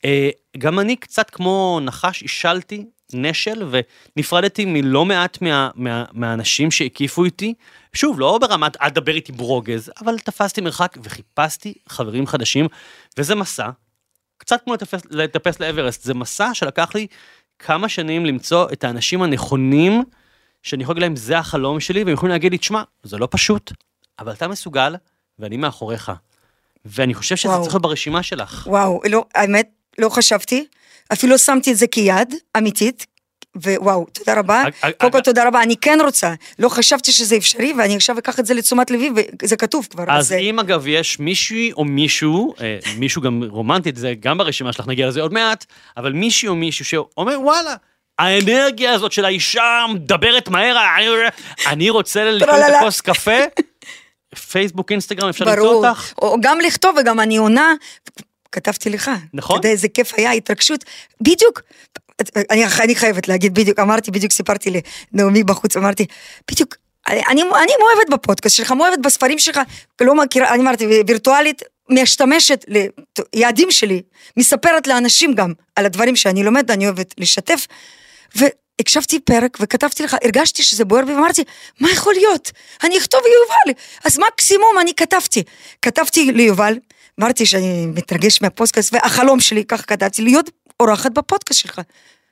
[0.05, 3.68] אה, גם אני קצת כמו נחש, השלתי נשל,
[4.16, 7.55] ונפרדתי מלא מעט מה, מה, מהאנשים שהקיפו איתי.
[7.92, 12.66] שוב, לא ברמת אל תדבר איתי ברוגז, אבל תפסתי מרחק וחיפשתי חברים חדשים,
[13.18, 13.70] וזה מסע,
[14.38, 17.07] קצת כמו לטפס, לטפס לאברסט, זה מסע שלקח לי
[17.59, 20.05] כמה שנים למצוא את האנשים הנכונים,
[20.62, 23.72] שאני יכול להגיד להם, זה החלום שלי, והם יכולים להגיד לי, תשמע, זה לא פשוט,
[24.18, 24.94] אבל אתה מסוגל,
[25.38, 26.12] ואני מאחוריך.
[26.85, 27.62] ואני חושב שזה וואו.
[27.62, 28.66] צריך להיות ברשימה שלך.
[28.70, 30.66] וואו, לא, האמת, לא חשבתי,
[31.12, 33.07] אפילו שמתי את זה כיד, אמיתית,
[33.57, 34.62] ווואו, תודה רבה.
[35.00, 38.46] קודם כל תודה רבה, אני כן רוצה, לא חשבתי שזה אפשרי, ואני עכשיו אקח את
[38.46, 39.11] זה לתשומת לבי,
[39.42, 40.05] וזה כתוב כבר.
[40.09, 44.72] אז אה, אם אגב יש מישהי או מישהו, אה, מישהו גם רומנטית, זה גם ברשימה
[44.72, 45.64] שלך, נגיע לזה עוד מעט,
[45.96, 47.74] אבל מישהי או מישהו שאומר, וואלה,
[48.18, 51.28] האנרגיה הזאת של האישה מדברת מהר, אני-
[51.72, 52.74] אני רוצה לקרוא את.
[52.81, 53.38] הכוס קפה,
[54.50, 56.12] פייסבוק, אינסטגרם, אפשר למצוא ברור, אותך?
[56.22, 57.74] או גם לכתוב וגם אני עונה,
[58.53, 59.11] כתבתי לך.
[59.35, 59.59] נכון.
[59.59, 60.85] אתה יודע איזה כיף היה, התרגשות,
[61.21, 61.62] בדיוק.
[62.51, 64.71] אני, אני חייבת להגיד בדיוק, אמרתי, בדיוק סיפרתי
[65.12, 66.07] לנעמי בחוץ, אמרתי,
[66.51, 66.77] בדיוק,
[67.09, 69.61] אני, אני, אני מאוהבת בפודקאסט שלך, מאוהבת בספרים שלך,
[70.01, 72.65] לא מכירה, אני אמרתי, וירטואלית, משתמשת
[73.35, 74.03] ליעדים שלי,
[74.37, 77.67] מספרת לאנשים גם על הדברים שאני לומדת, אני אוהבת לשתף,
[78.35, 81.43] והקשבתי פרק וכתבתי לך, הרגשתי שזה בוער בי, ואמרתי,
[81.81, 82.51] מה יכול להיות?
[82.85, 85.43] אני אכתוב ליובל, אז מקסימום אני כתבתי.
[85.83, 86.75] כתבתי ליובל,
[87.20, 91.81] אמרתי שאני מתרגש מהפודקאסט, והחלום שלי, ככה כתבתי, להיות אורחת בפודקאסט שלך.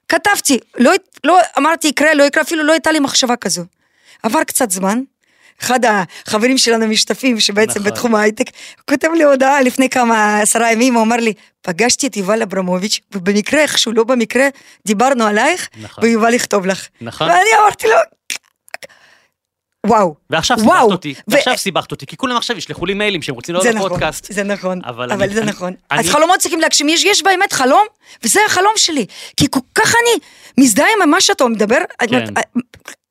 [0.09, 0.93] כתבתי, לא,
[1.25, 3.63] לא אמרתי יקרה, לא יקרה, אפילו לא הייתה לי מחשבה כזו.
[4.23, 5.01] עבר קצת זמן,
[5.63, 7.93] אחד החברים שלנו משתתפים, שבעצם נכון.
[7.93, 8.47] בתחום ההייטק,
[8.89, 13.61] כותב לי הודעה לפני כמה עשרה ימים, הוא אמר לי, פגשתי את יובל אברמוביץ', ובמקרה,
[13.61, 14.49] איכשהו, לא במקרה,
[14.87, 16.05] דיברנו עלייך, נכון.
[16.05, 16.89] ויובל יכתוב לך.
[17.01, 17.29] נכון.
[17.29, 17.95] ואני אמרתי לו,
[19.87, 20.15] וואו.
[20.31, 20.79] ועכשיו וואו.
[20.81, 23.75] סיבכת אותי, ו- ועכשיו סיבכת אותי, כי כולם עכשיו ישלחו לי מיילים שהם רוצים לעלות
[23.75, 24.27] נכון, לפודקאסט.
[24.33, 25.75] זה נכון, אבל אבל, אני- זה אני- נכון.
[25.91, 27.87] אני- אז חלומות צריכים להגשים, יש, יש באמת חלום,
[28.25, 29.07] וזה החלום שלי.
[29.37, 30.21] כי כל כך אני
[30.65, 32.11] מזדהה עם מה שאתה מדבר, אני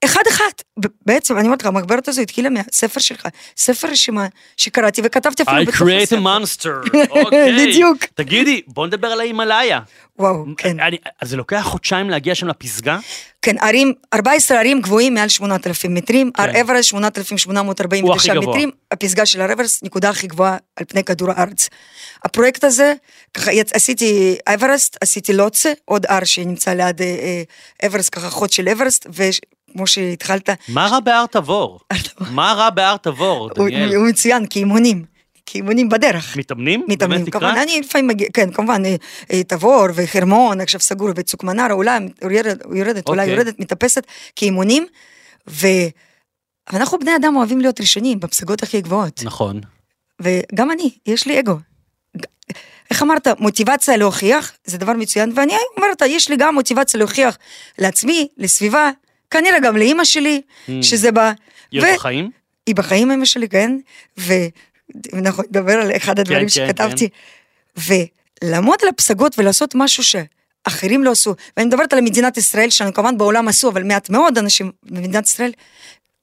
[0.03, 0.49] אומרת, אחד אחד.
[0.79, 5.57] ב- בעצם, אני אומרת לך, המחברת הזו התחילה מהספר שלך, ספר רשימה שקראתי וכתבתי אפילו
[5.61, 6.17] I בתוך create a הספר.
[6.17, 6.89] monster,
[7.25, 7.67] אוקיי.
[7.69, 7.97] בדיוק.
[8.13, 9.79] תגידי, בוא נדבר על ההימאליה.
[10.19, 10.79] וואו, כן.
[10.79, 12.99] אני- אז זה לוקח חודשיים להגיע שם לפסגה?
[13.41, 16.43] כן, ערים, 14 ערים גבוהים מעל 8,000 מטרים, כן.
[16.43, 18.49] הר הוא הכי 8,849 גבוה.
[18.53, 21.69] מטרים, הפסגה של הר אברסט, נקודה הכי גבוהה על פני כדור הארץ.
[22.23, 22.93] הפרויקט הזה,
[23.33, 27.43] ככה עשיתי אברסט, עשיתי לוצה, עוד הר שנמצא ליד אה, אה,
[27.87, 29.07] אברסט, ככה חוד של אברסט,
[29.69, 31.79] וכמו שהתחלת, מה רע בהר תבור?
[32.31, 33.95] מה רע בהר תבור, דניאל?
[33.95, 35.05] הוא מצוין, כאימונים,
[35.45, 36.37] כאימונים בדרך.
[36.37, 36.85] מתאמנים?
[36.87, 37.55] מתאמנים, כמובן?
[37.57, 38.95] אני לפעמים מגיע, כן, כמובן, אה,
[39.31, 43.33] אה, תבור וחרמון, עכשיו סגור וצוקמנרה, אולי יורדת, יורדת אולי אוקיי.
[43.33, 44.85] יורדת, מתאפסת, כאימונים,
[45.47, 45.67] ו...
[46.73, 49.61] ואנחנו בני אדם אוהבים להיות ראשונים בפסגות הכי גבוהות, נכון.
[50.21, 51.57] וגם אני, יש לי אגו.
[52.91, 57.37] איך אמרת, מוטיבציה להוכיח, זה דבר מצוין, ואני אומרת, יש לי גם מוטיבציה להוכיח
[57.77, 58.89] לעצמי, לסביבה,
[59.29, 60.41] כנראה גם לאימא שלי,
[60.81, 61.31] שזה בא.
[61.71, 62.31] היא ו- עוד בחיים?
[62.65, 63.77] היא בחיים אמא שלי, כן?
[64.17, 67.09] ואנחנו נדבר על אחד הדברים כן, שכתבתי.
[68.43, 71.35] ולעמוד על הפסגות ולעשות משהו שאחרים לא עשו.
[71.57, 75.51] ואני מדברת על מדינת ישראל, שאנו כמובן בעולם עשו, אבל מעט מאוד אנשים במדינת ישראל.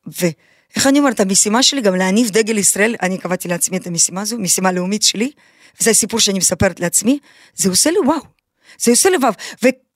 [0.06, 4.38] ואיך אני אומרת, המשימה שלי גם להניף דגל ישראל, אני קבעתי לעצמי את המשימה הזו,
[4.38, 5.30] משימה לאומית שלי,
[5.80, 7.18] וזה הסיפור שאני מספרת לעצמי,
[7.54, 8.20] זה עושה לי וואו.
[8.78, 9.32] זה עושה לי וואו.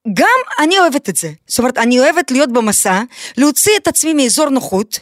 [0.08, 1.30] וגם אני אוהבת את זה.
[1.46, 3.02] זאת אומרת, אני אוהבת להיות במסע,
[3.36, 4.98] להוציא את עצמי מאזור נוחות,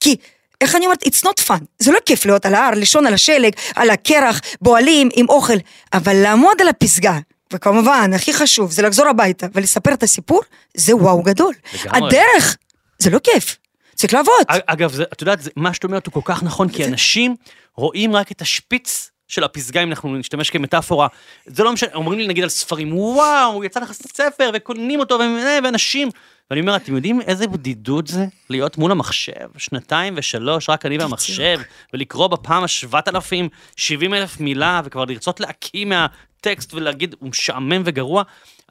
[0.00, 0.16] כי
[0.60, 3.52] איך אני אומרת, it's not fun, זה לא כיף להיות על ההר, לישון על השלג,
[3.74, 5.56] על הקרח, בועלים, עם אוכל,
[5.92, 7.18] אבל לעמוד על הפסגה,
[7.52, 10.40] וכמובן, הכי חשוב, זה לחזור הביתה ולספר את הסיפור,
[10.76, 11.54] זה וואו גדול.
[11.84, 12.08] לגמרי.
[12.08, 12.56] הדרך,
[12.98, 13.56] זה לא כיף,
[13.94, 14.32] צריך לעבוד.
[14.48, 17.34] אג- אגב, זה- את יודעת, זה- מה שאת אומרת הוא כל כך נכון, כי אנשים
[17.76, 21.08] רואים רק את השפיץ של הפסגה, אם אנחנו נשתמש כמטאפורה,
[21.46, 25.64] זה לא משנה, אומרים לי נגיד על ספרים, וואו, יצא לך ספר, וקונים אותו, ו-
[25.64, 26.08] ואנשים,
[26.50, 31.60] ואני אומר, אתם יודעים איזה בדידות זה להיות מול המחשב, שנתיים ושלוש, רק אני והמחשב,
[31.94, 38.22] ולקרוא בפעם השבעת אלפים, שבעים אלף מילה, וכבר לרצות להקיא מהטקסט ולהגיד, הוא משעמם וגרוע,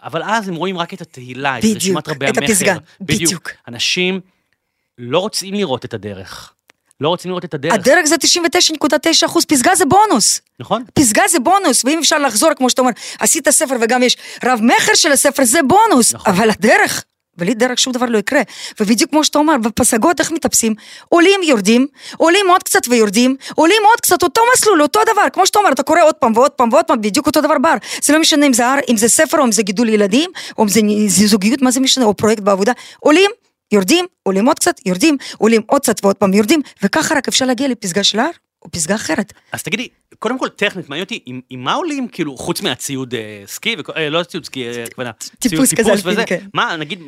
[0.03, 2.51] אבל אז הם רואים רק את התהילה, את בדיוק, רשימת רבי את המכר.
[2.51, 3.49] הפסגה, בדיוק.
[3.67, 4.19] אנשים
[4.97, 6.53] לא רוצים לראות את הדרך.
[7.01, 10.41] לא רוצים לראות את הדרך, הדרג זה 99.9 אחוז, פסגה זה בונוס.
[10.59, 10.83] נכון?
[10.93, 14.93] פסגה זה בונוס, ואם אפשר לחזור, כמו שאתה אומר, עשית ספר וגם יש רב מכר
[14.95, 16.13] של הספר, זה בונוס.
[16.13, 16.33] נכון.
[16.33, 17.03] אבל הדרך,
[17.37, 18.41] בלי דרך שום דבר לא יקרה.
[18.79, 20.75] ובדיוק כמו שאתה אומר, בפסגות איך מטפסים?
[21.09, 25.25] עולים, יורדים, עולים עוד קצת ויורדים, עולים עוד קצת, אותו מסלול, אותו דבר.
[25.33, 27.75] כמו שאתה אומר, אתה קורא עוד פעם ועוד פעם ועוד פעם, בדיוק אותו דבר בר.
[28.01, 30.63] זה לא משנה אם זה הר, אם זה ספר, או אם זה גידול ילדים, או
[30.63, 32.71] אם זה זה זוגיות, מה זה משנה, או פרויקט בעבודה.
[32.99, 33.31] עולים,
[33.71, 37.67] יורדים, עולים עוד קצת, יורדים, עולים עוד קצת ועוד פעם יורדים, וככה רק אפשר להגיע
[37.67, 38.29] לפסגה של הר,
[38.61, 39.33] או פסגה אחרת.
[39.51, 39.87] אז תגידי,
[40.19, 44.23] קודם כל טכנית, מעניין אותי, עם, מה עולים, כאילו, חוץ מהציוד אה, סקי, אה, לא
[44.23, 46.37] ציוד סקי, אה, הכוונה, טיפוס ציוד כזה טיפוס וזה, כן.
[46.53, 46.99] מה, נגיד,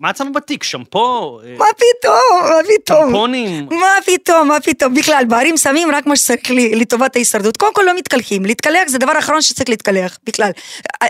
[0.00, 3.04] מה את שמה בתיק, שמפו, מה פתאום, מה פתאום?
[3.06, 7.56] טמפונים, מה פתאום, מה פתאום, בכלל, בערים שמים רק מה שצריך לטובת ההישרדות.
[7.56, 10.50] קודם כל לא מתקלחים, להתקלח זה דבר האחרון שצריך להתקלח, בכלל.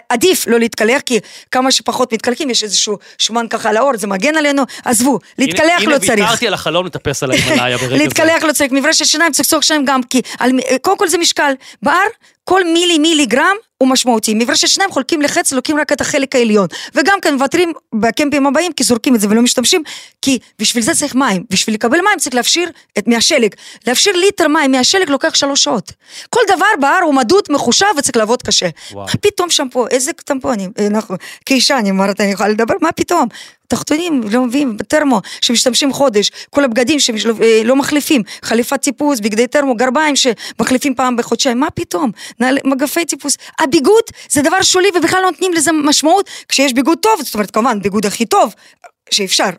[0.08, 1.18] עדיף לא להתקלח, כי
[1.50, 5.90] כמה שפחות מתקלחים, יש איזשהו שומן ככה על העור, זה מגן עלינו, עזבו, להתקלח הנה,
[5.90, 6.20] לא הנה צריך.
[6.20, 8.04] ויתרתי על החלום לטפס על ההימאליה ברגע זה.
[8.04, 11.18] להתקלח לא צריך, מברשת שיניים צריך לצורך שיניים גם, כי על, מ- קודם כל זה
[11.18, 11.37] משקל.
[11.82, 12.08] בהר,
[12.48, 14.34] כל מילי מיליגרם הוא משמעותי.
[14.34, 16.66] מברשת שיניים חולקים לחץ, לוקחים רק את החלק העליון.
[16.94, 19.82] וגם כן מוותרים בקמפים הבאים, כי זורקים את זה ולא משתמשים,
[20.22, 21.44] כי בשביל זה צריך מים.
[21.50, 23.54] בשביל לקבל מים צריך להפשיר את מהשלג.
[23.86, 25.92] להפשיר ליטר מים מהשלג לוקח שלוש שעות.
[26.30, 28.68] כל דבר בהר הוא מדוד, מחושב וצריך לעבוד קשה.
[28.92, 29.06] וואו.
[29.06, 33.28] מה פתאום שמפו, איזה טמפונים, אה, נכון, כאישה אני אומרת, אני יכולה לדבר, מה פתאום?
[33.68, 40.14] תחתונים לא מביאים, בטרמו, שמשתמשים חודש, כל הבגדים שלא מחליפים, חליפת טיפוס, בגדי טרמו, גרביים
[40.16, 42.10] שמחליפים פעם בחודשיים, מה פתאום?
[42.64, 43.36] מגפי טיפוס.
[43.58, 47.82] הביגוד זה דבר שולי ובכלל לא נותנים לזה משמעות, כשיש ביגוד טוב, זאת אומרת כמובן
[47.82, 48.54] ביגוד הכי טוב
[49.10, 49.50] שאפשר.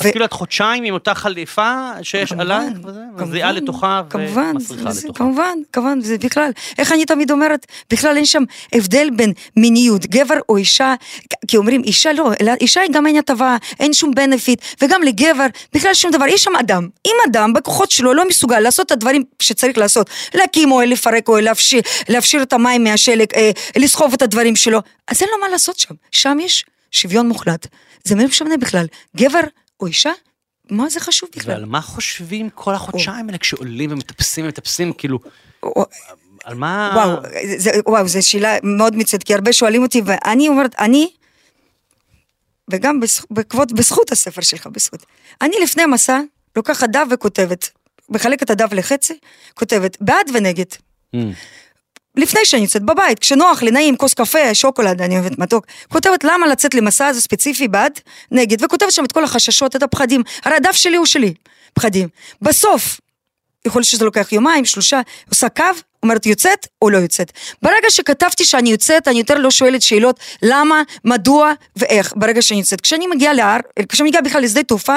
[0.00, 5.00] אז כאילו את חודשיים עם אותה חליפה שיש עלייך, וזה, מזיעה לתוכה כמובן, ומסריחה זה-
[5.08, 5.18] לתוכה.
[5.18, 8.42] כמובן, כמובן, זה בכלל, איך אני תמיד אומרת, בכלל אין שם
[8.74, 10.94] הבדל בין מיניות, גבר או אישה,
[11.48, 15.46] כי אומרים אישה לא, אלא אישה היא גם אין הטבה, אין שום בנפיט, וגם לגבר,
[15.74, 19.22] בכלל שום דבר, יש שם אדם, אם אדם בכוחות שלו לא מסוגל לעשות את הדברים
[19.42, 24.56] שצריך לעשות, להקים אוהל, לפרק אוהל, להפשיר, להפשיר את המים מהשלג, אה, לסחוב את הדברים
[24.56, 24.78] שלו,
[25.08, 27.66] אז אין לו מה לעשות שם, שם יש שוויון מוחלט,
[28.04, 29.40] זה לא משנה בכלל, גבר
[29.80, 30.12] או אישה,
[30.70, 31.52] מה זה חשוב בכלל?
[31.52, 35.18] ועל מה חושבים כל החודשיים האלה כשעולים ומטפסים ומטפסים, כאילו,
[36.44, 36.92] על מה...
[36.94, 37.16] וואו,
[37.56, 41.10] זה, וואו, זו שאלה מאוד מצוינת, כי הרבה שואלים אותי, ואני אומרת, אני,
[42.70, 45.06] וגם בעקבות, בזכות הספר שלך, בזכות.
[45.42, 46.20] אני לפני המסע
[46.56, 47.70] לוקחת דף וכותבת,
[48.08, 49.18] מחלקת הדף לחצי,
[49.54, 50.64] כותבת בעד ונגד.
[51.16, 51.18] Mm.
[52.16, 55.66] לפני שאני יוצאת בבית, כשנוח לי, נעים, כוס קפה, שוקולד, אני אוהבת מתוק.
[55.88, 58.00] כותבת למה לצאת למסע הזה ספציפי בעד,
[58.30, 60.22] נגד, וכותבת שם את כל החששות, את הפחדים.
[60.44, 61.34] הרי הדף שלי הוא שלי,
[61.74, 62.08] פחדים.
[62.42, 63.00] בסוף,
[63.66, 65.64] יכול להיות שזה לוקח יומיים, שלושה, עושה קו,
[66.02, 67.32] אומרת יוצאת או לא יוצאת.
[67.62, 72.80] ברגע שכתבתי שאני יוצאת, אני יותר לא שואלת שאלות למה, מדוע ואיך, ברגע שאני יוצאת.
[72.80, 74.96] כשאני מגיעה להר, כשאני מגיעה בכלל לשדה תעופה,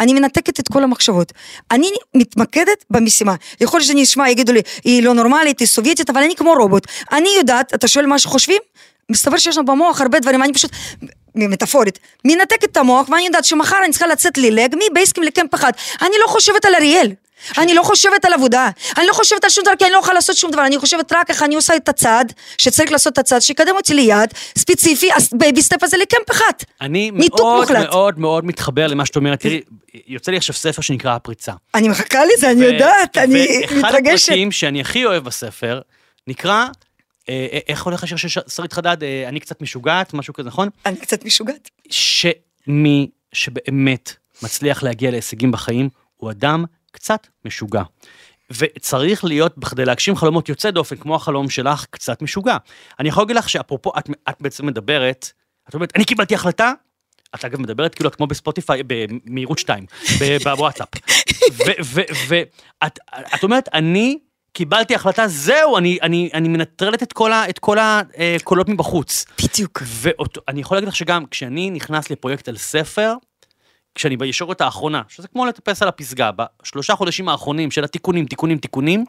[0.00, 1.32] אני מנתקת את כל המחשבות.
[1.70, 3.34] אני מתמקדת במשימה.
[3.60, 6.86] יכול להיות שזה נשמע, יגידו לי, היא לא נורמלית, היא סובייטית, אבל אני כמו רובוט.
[7.12, 8.58] אני יודעת, אתה שואל מה שחושבים?
[9.10, 10.70] מסתבר שיש לנו במוח הרבה דברים, אני פשוט,
[11.34, 15.72] מטאפורית, מנתקת את המוח, ואני יודעת שמחר אני צריכה לצאת ללג מבייסקים לקמפ אחד.
[16.02, 17.12] אני לא חושבת על אריאל.
[17.58, 20.14] אני לא חושבת על עבודה, אני לא חושבת על שום דבר כי אני לא יכולה
[20.14, 23.42] לעשות שום דבר, אני חושבת רק איך אני עושה את הצעד שצריך לעשות את הצעד
[23.42, 26.52] שיקדם אותי ליעד ספציפי, baby step הזה ל camp אחד.
[26.80, 27.88] אני מאוד מוחלט.
[27.88, 29.40] מאוד מאוד מתחבר למה שאת אומרת.
[29.40, 29.60] תראי,
[30.06, 31.52] יוצא לי עכשיו ספר שנקרא הפריצה.
[31.74, 34.28] אני מחכה לזה, אני יודעת, אני ואחד מתרגשת.
[34.28, 35.80] הפרקים שאני הכי אוהב בספר,
[36.26, 36.66] נקרא,
[37.28, 39.02] אה, אה, איך הולך השיר של שרית חדד?
[39.02, 40.68] אה, אני קצת משוגעת, משהו כזה, נכון?
[40.86, 41.70] אני קצת משוגעת.
[41.90, 47.82] שמי שבאמת מצליח להגיע להישגים בחיים, הוא אדם קצת משוגע.
[48.50, 52.56] וצריך להיות, בכדי להגשים חלומות יוצא דופן, כמו החלום שלך, קצת משוגע.
[53.00, 55.32] אני יכול להגיד לך שאפרופו, את, את בעצם מדברת,
[55.68, 56.72] את אומרת, אני קיבלתי החלטה,
[57.34, 59.86] את אגב מדברת כאילו את כמו בספוטיפיי, במהירות 2,
[60.20, 60.88] ב- בוואטסאפ.
[62.28, 62.98] ואת
[63.34, 64.18] את אומרת, אני
[64.52, 69.24] קיבלתי החלטה, זהו, אני, אני, אני מנטרלת את כל, ה, את כל הקולות מבחוץ.
[69.44, 69.82] בדיוק.
[69.84, 73.14] ואני יכול להגיד לך שגם כשאני נכנס לפרויקט על ספר,
[73.94, 79.04] כשאני בישורת האחרונה, שזה כמו לטפס על הפסגה, בשלושה חודשים האחרונים של התיקונים, תיקונים, תיקונים,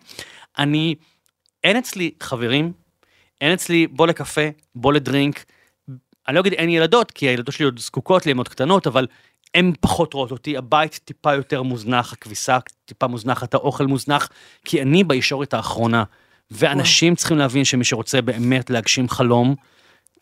[0.58, 0.96] אני,
[1.64, 2.74] אין אצלי חברים,
[3.42, 4.42] אין אצלי בוא לקפה,
[4.76, 5.46] בוא לדרינק,
[6.28, 9.08] אני לא אגיד אין ילדות, כי הילדות שלי עוד זקוקות לי, הן עוד קטנות, אבל
[9.56, 14.30] הן פחות רואות אותי, הבית טיפה יותר מוזנח, הכביסה טיפה מוזנחת, האוכל מוזנח,
[14.66, 16.04] כי אני בישורת האחרונה.
[16.52, 19.56] ואנשים צריכים להבין שמי שרוצה באמת להגשים חלום,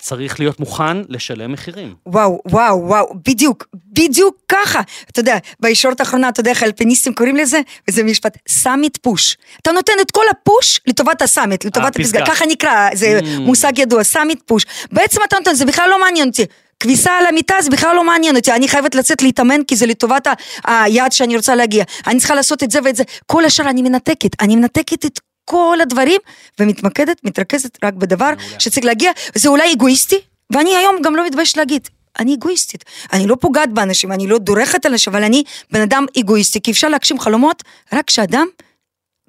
[0.04, 1.94] צריך להיות מוכן לשלם מחירים.
[2.06, 4.80] וואו, וואו, וואו, בדיוק, בדיוק ככה.
[5.10, 7.60] אתה יודע, בישורת האחרונה, אתה יודע איך האלפיניסטים קוראים לזה?
[7.90, 9.36] וזה משפט, summit push.
[9.62, 12.26] אתה נותן את כל ה push לטובת ה summit, לטובת הפסגה.
[12.26, 13.40] ככה נקרא, זה Mm.
[13.40, 14.64] מושג ידוע, summit push.
[14.92, 16.44] בעצם אתה נותן, זה בכלל לא מעניין אותי.
[16.80, 20.26] כביסה על המיטה זה בכלל לא מעניין אותי, אני חייבת לצאת להתאמן כי זה לטובת
[20.64, 21.84] היעד שאני רוצה להגיע.
[22.06, 23.02] אני צריכה לעשות את זה ואת זה.
[23.26, 26.20] כל השאר אני מנתקת, אני מנתקת את כל הדברים
[26.60, 31.88] ומתמקדת, מתרכזת רק בדבר שצריך להגיע, זה אולי אגואיסטי, ואני היום גם לא מתביישת להגיד.
[32.18, 36.06] אני אגואיסטית, אני לא פוגעת באנשים, אני לא דורכת על אנשים, אבל אני בן אדם
[36.20, 38.46] אגואיסטי, כי אפשר להגשים חלומות רק כשאדם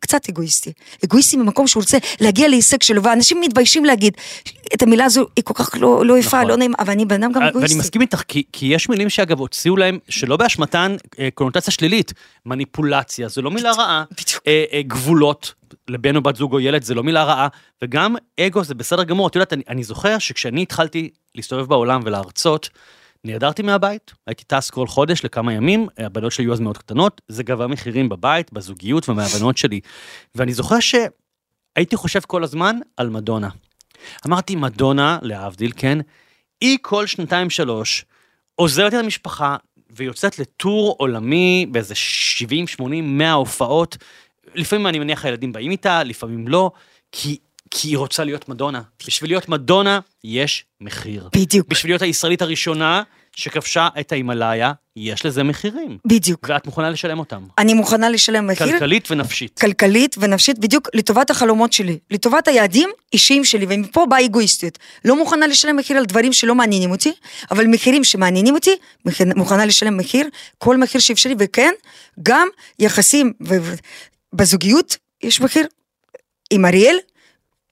[0.05, 0.71] קצת אגואיסטי.
[1.05, 4.13] אגואיסטי ממקום שהוא רוצה להגיע להישג שלו, ואנשים מתביישים להגיד
[4.73, 6.49] את המילה הזו, היא כל כך לא, לא יפה, נכון.
[6.49, 7.73] לא נעימה, אבל אני בן אדם גם אה, אגואיסטי.
[7.73, 12.13] ואני מסכים איתך, כי, כי יש מילים שאגב הוציאו להם, שלא באשמתן, אה, קונוטציה שלילית.
[12.45, 14.03] מניפולציה, זו לא מילה רעה.
[14.11, 14.41] בדיוק.
[14.47, 15.53] אה, גבולות,
[15.87, 17.47] לבן או בת זוג או ילד, זה לא מילה רעה.
[17.83, 19.27] וגם אגו זה בסדר גמור.
[19.27, 22.69] את יודעת, אני, אני זוכר שכשאני התחלתי להסתובב בעולם ולהרצות,
[23.25, 27.43] נעדרתי מהבית, הייתי טס כל חודש לכמה ימים, הבנות שלי היו אז מאוד קטנות, זה
[27.43, 29.79] גבה מחירים בבית, בזוגיות ומהבנות שלי.
[30.35, 33.49] ואני זוכר שהייתי חושב כל הזמן על מדונה.
[34.27, 35.97] אמרתי, מדונה, להבדיל, כן,
[36.61, 38.05] היא כל שנתיים שלוש
[38.55, 39.57] עוזרת את המשפחה
[39.89, 43.97] ויוצאת לטור עולמי באיזה 70, 80, 100 הופעות.
[44.55, 46.71] לפעמים אני מניח הילדים באים איתה, לפעמים לא,
[47.11, 47.37] כי,
[47.77, 48.81] כי היא רוצה להיות מדונה.
[49.07, 51.29] בשביל להיות מדונה יש מחיר.
[51.35, 53.03] בדיוק, בשביל להיות הישראלית הראשונה
[53.35, 55.97] שכבשה את ההימאליה, יש לזה מחירים.
[56.05, 56.45] בדיוק.
[56.49, 57.43] ואת מוכנה לשלם אותם.
[57.57, 58.71] אני מוכנה לשלם מחיר.
[58.71, 59.59] כלכלית ונפשית.
[59.59, 64.79] כלכלית ונפשית בדיוק לטובת החלומות שלי, לטובת היעדים אישיים שלי, ומפה באה אגואיסטיות.
[65.05, 67.13] לא מוכנה לשלם מחיר על דברים שלא מעניינים אותי,
[67.51, 68.75] אבל מחירים שמעניינים אותי,
[69.35, 71.71] מוכנה לשלם מחיר, כל מחיר שאפשרי, וכן,
[72.23, 72.47] גם
[72.79, 73.33] יחסים
[74.33, 75.67] בזוגיות, יש מחיר.
[76.49, 76.97] עם אריאל,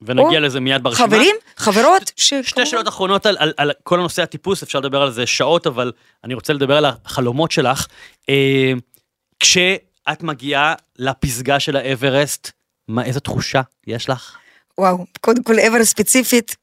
[0.05, 1.07] ונגיע לזה מיד ברשימה.
[1.07, 2.33] חברים, חברות, ש...
[2.43, 5.91] שתי שאלות אחרונות על, על, על כל הנושא הטיפוס, אפשר לדבר על זה שעות, אבל
[6.23, 7.87] אני רוצה לדבר על החלומות שלך.
[8.29, 8.71] אה,
[9.39, 12.51] כשאת מגיעה לפסגה של האברסט,
[12.87, 14.35] מה, איזו תחושה יש לך?
[14.77, 16.55] וואו, קודם כל אבר ספציפית,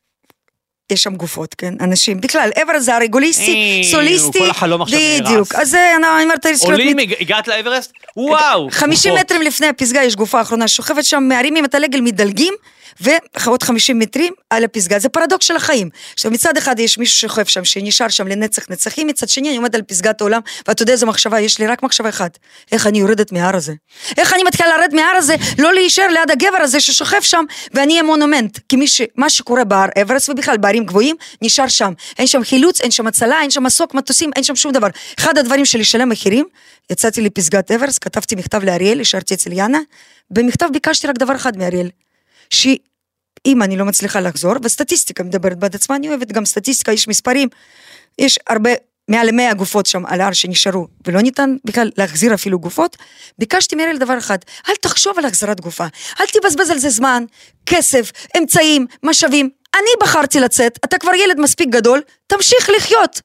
[0.92, 1.74] יש שם גופות, כן?
[1.80, 5.20] אנשים, בכלל, אבר זה הרגוליסטי, אה, סוליסטי, כל החלום עכשיו נהרס.
[5.20, 7.92] בדיוק, אז זה, אני אומרת, עולים, הגע- הגעת לאברסט?
[8.16, 8.68] וואו!
[8.70, 9.24] 50 גופות.
[9.26, 12.54] מטרים לפני הפסגה יש גופה אחרונה שוכבת שם, מערימים את הרגל, מדלגים,
[13.00, 14.98] ועוד 50 מטרים על הפסגה.
[14.98, 15.90] זה פרדוקס של החיים.
[16.14, 19.74] עכשיו מצד אחד יש מישהו שוכב שם, שנשאר שם לנצח נצחים, מצד שני אני עומד
[19.74, 22.38] על פסגת העולם, ואתה יודע איזו מחשבה, יש לי רק מחשבה אחת,
[22.72, 23.72] איך אני יורדת מההר הזה.
[24.18, 28.02] איך אני מתחילה לרדת מההר הזה, לא להישאר ליד הגבר הזה ששוכב שם, ואני אהיה
[28.02, 28.58] מונומנט.
[28.68, 29.02] כי מי ש...
[29.16, 31.92] מה שקורה בהר אברסט ובכלל בערים גבוהים, נשאר שם.
[32.18, 34.88] אין שם חילוץ, אין שם הצלה, אין שם מסוק מטוסים, אין שם שום דבר.
[35.18, 36.46] אחד הדברים של לשלם מחירים,
[36.90, 39.78] יצאתי לפסגת אברסט, כתבתי מכתב לאריאל, השארתי אצל יאנה,
[40.30, 41.88] במכתב ביקשתי רק דבר אחד מאריאל,
[43.46, 47.48] שאם אני לא מצליחה לחזור, וסטטיסטיקה מדברת בעד עצמה, אני אוהבת גם סטטיסטיקה, יש מספרים,
[48.18, 48.70] יש הרבה,
[49.08, 52.96] מעל למאה גופות שם על ההר שנשארו, ולא ניתן בכלל להחזיר אפילו גופות,
[53.38, 55.86] ביקשתי מאריאל דבר אחד, אל תחשוב על החזרת גופה,
[56.20, 57.24] אל תבזבז על זה זמן,
[57.66, 63.20] כסף, אמצעים, משאבים, אני בחרתי לצאת, אתה כבר ילד מספיק גדול, תמשיך לחיות.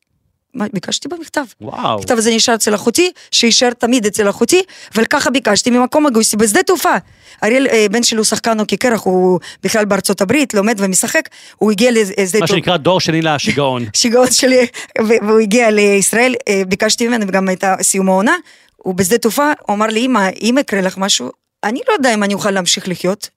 [0.56, 1.44] מה ביקשתי במכתב?
[1.62, 1.94] וואו.
[1.94, 4.62] המכתב הזה נשאר אצל אחותי, שיישאר תמיד אצל אחותי,
[4.96, 6.96] אבל ככה ביקשתי ממקום אגוסטי בשדה תעופה.
[7.44, 11.92] אריאל, אה, בן שלו שחקן הוקי קרח, הוא בכלל בארצות הברית, לומד ומשחק, הוא הגיע
[11.92, 12.48] לשדה מה תעופה.
[12.48, 13.86] שנקרא דור שני לשיגעון.
[13.96, 14.68] שיגעון שלי,
[15.00, 18.36] והוא הגיע לישראל, אה, ביקשתי ממנו וגם הייתה סיום העונה,
[18.78, 21.32] הוא בשדה תעופה, הוא אמר לי, אמא, אם יקרה לך משהו,
[21.64, 23.30] אני לא יודע אם אני אוכל להמשיך לחיות.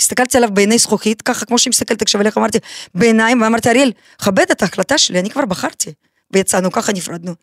[0.00, 2.58] הסתכלתי עליו בעיני זכוכית, ככה כמו שהיא מסתכלת עכשיו עליך, אמרתי,
[2.94, 5.92] בעיניים, ואמרתי, אריאל, כבד את ההחלטה שלי, אני כבר בחרתי.
[6.34, 7.34] ויצאנו, ככה נפרדנו.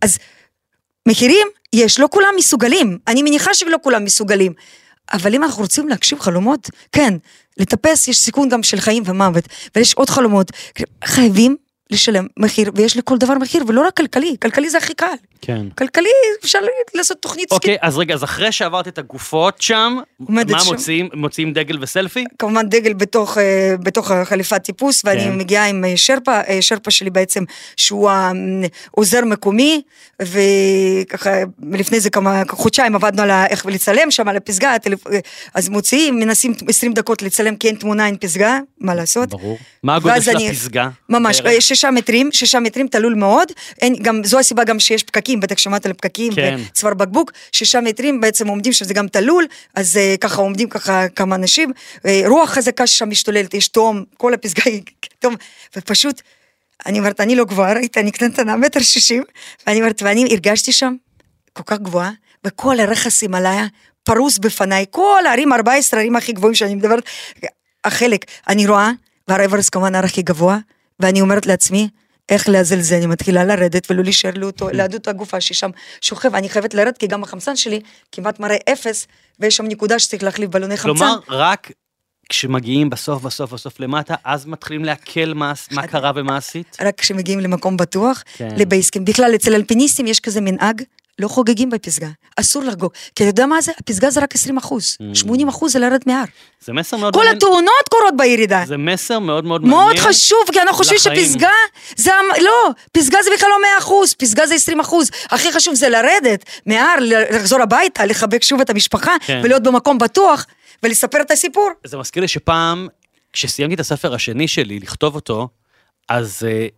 [0.00, 0.18] אז
[1.08, 4.52] מחירים, יש, לא כולם מסוגלים, אני מניחה שלא כולם מסוגלים.
[5.12, 7.14] אבל אם אנחנו רוצים להגשים חלומות, כן,
[7.56, 9.44] לטפס יש סיכון גם של חיים ומוות,
[9.76, 10.50] ויש עוד חלומות,
[11.04, 11.56] חייבים
[11.90, 15.06] לשלם מחיר, ויש לכל דבר מחיר, ולא רק כלכלי, כלכלי זה הכי קל.
[15.42, 15.66] כן.
[15.78, 16.08] כלכלי,
[16.44, 16.58] אפשר
[16.94, 17.52] לעשות תוכנית עסקית.
[17.52, 20.70] אוקיי, אז רגע, אז אחרי שעברת את הגופות שם, מה שם.
[20.72, 21.08] מוציאים?
[21.14, 22.24] מוציאים דגל וסלפי?
[22.38, 25.38] כמובן דגל בתוך, אה, בתוך החליפת טיפוס, ואני כן.
[25.38, 27.44] מגיעה עם אה, שרפה, אה, שרפה שלי בעצם,
[27.76, 29.82] שהוא העוזר מקומי,
[30.22, 31.30] וככה,
[31.72, 34.76] לפני זה כמה חודשיים עבדנו על איך לצלם שם על הפסגה,
[35.54, 39.28] אז מוציאים, מנסים 20 דקות לצלם, כי אין תמונה, אין פסגה, מה לעשות.
[39.28, 39.58] ברור.
[39.82, 40.88] מה הגודל של אני- הפסגה?
[41.08, 41.40] ממש,
[41.78, 45.86] שישה מטרים, שישה מטרים, תלול מאוד, אין, גם, זו הסיבה גם שיש פקקים, בטח שמעת
[45.86, 46.58] על פקקים, כן.
[46.70, 51.08] וצוואר בקבוק, שישה מטרים בעצם עומדים שם, זה גם תלול, אז אה, ככה עומדים ככה
[51.08, 51.72] כמה אנשים,
[52.06, 54.82] אה, רוח חזקה ששם משתוללת, יש תום, כל הפסגה היא
[55.22, 55.34] תום,
[55.76, 56.22] ופשוט,
[56.86, 59.22] אני אומרת, אני לא גבוהה, ראית, אני קטנטנה, מטר שישים,
[59.66, 60.94] ואני אומרת, ואני הרגשתי שם
[61.52, 62.10] כל כך גבוהה,
[62.44, 63.66] וכל הרכס הימאליה
[64.04, 67.04] פרוס בפניי, כל הערים, 14 הערים הכי גבוהים שאני מדברת,
[67.84, 68.90] החלק, אני רואה,
[69.28, 70.58] והר כמובן ההר הכי גבוה,
[71.00, 71.88] ואני אומרת לעצמי,
[72.28, 75.70] איך לעזל זה, אני מתחילה לרדת ולא להישאר לאותו, ליהדות הגופה ששם
[76.00, 77.80] שוכב, אני חייבת לרדת כי גם החמצן שלי
[78.12, 79.06] כמעט מראה אפס,
[79.40, 80.98] ויש שם נקודה שצריך להחליף בלוני חמצן.
[80.98, 81.70] כלומר, רק
[82.28, 86.76] כשמגיעים בסוף, בסוף, בסוף למטה, אז מתחילים לעכל מה, מה קרה ומה עשית?
[86.80, 88.48] רק כשמגיעים למקום בטוח, כן.
[88.56, 89.04] לבייסקים.
[89.04, 90.82] בכלל, אצל אלפיניסטים יש כזה מנהג,
[91.18, 92.92] לא חוגגים בפסגה, אסור לחגוג.
[93.14, 93.72] כי אתה יודע מה זה?
[93.78, 96.24] הפסגה זה רק 20 אחוז, 80 אחוז זה לרדת מהר.
[96.60, 97.36] זה מסר מאוד כל מעניין.
[97.36, 98.62] התאונות קורות בירידה.
[98.66, 100.04] זה מסר מאוד מאוד מאוד מעניין.
[100.04, 100.98] חשוב, כי אנחנו חושבים.
[100.98, 101.50] שפסגה
[101.96, 102.10] זה,
[102.42, 105.10] לא, פסגה זה בכלל לא 100 אחוז, פסגה זה 20 אחוז.
[105.30, 106.96] הכי חשוב זה לרדת מההר,
[107.32, 109.40] לחזור הביתה, לחבק שוב את המשפחה, כן.
[109.44, 110.46] ולהיות במקום בטוח,
[110.82, 111.70] ולספר את הסיפור.
[111.84, 112.88] זה מזכיר לי שפעם,
[113.32, 115.48] כשסיימתי את הספר השני שלי, לכתוב אותו,
[116.08, 116.72] אז uh,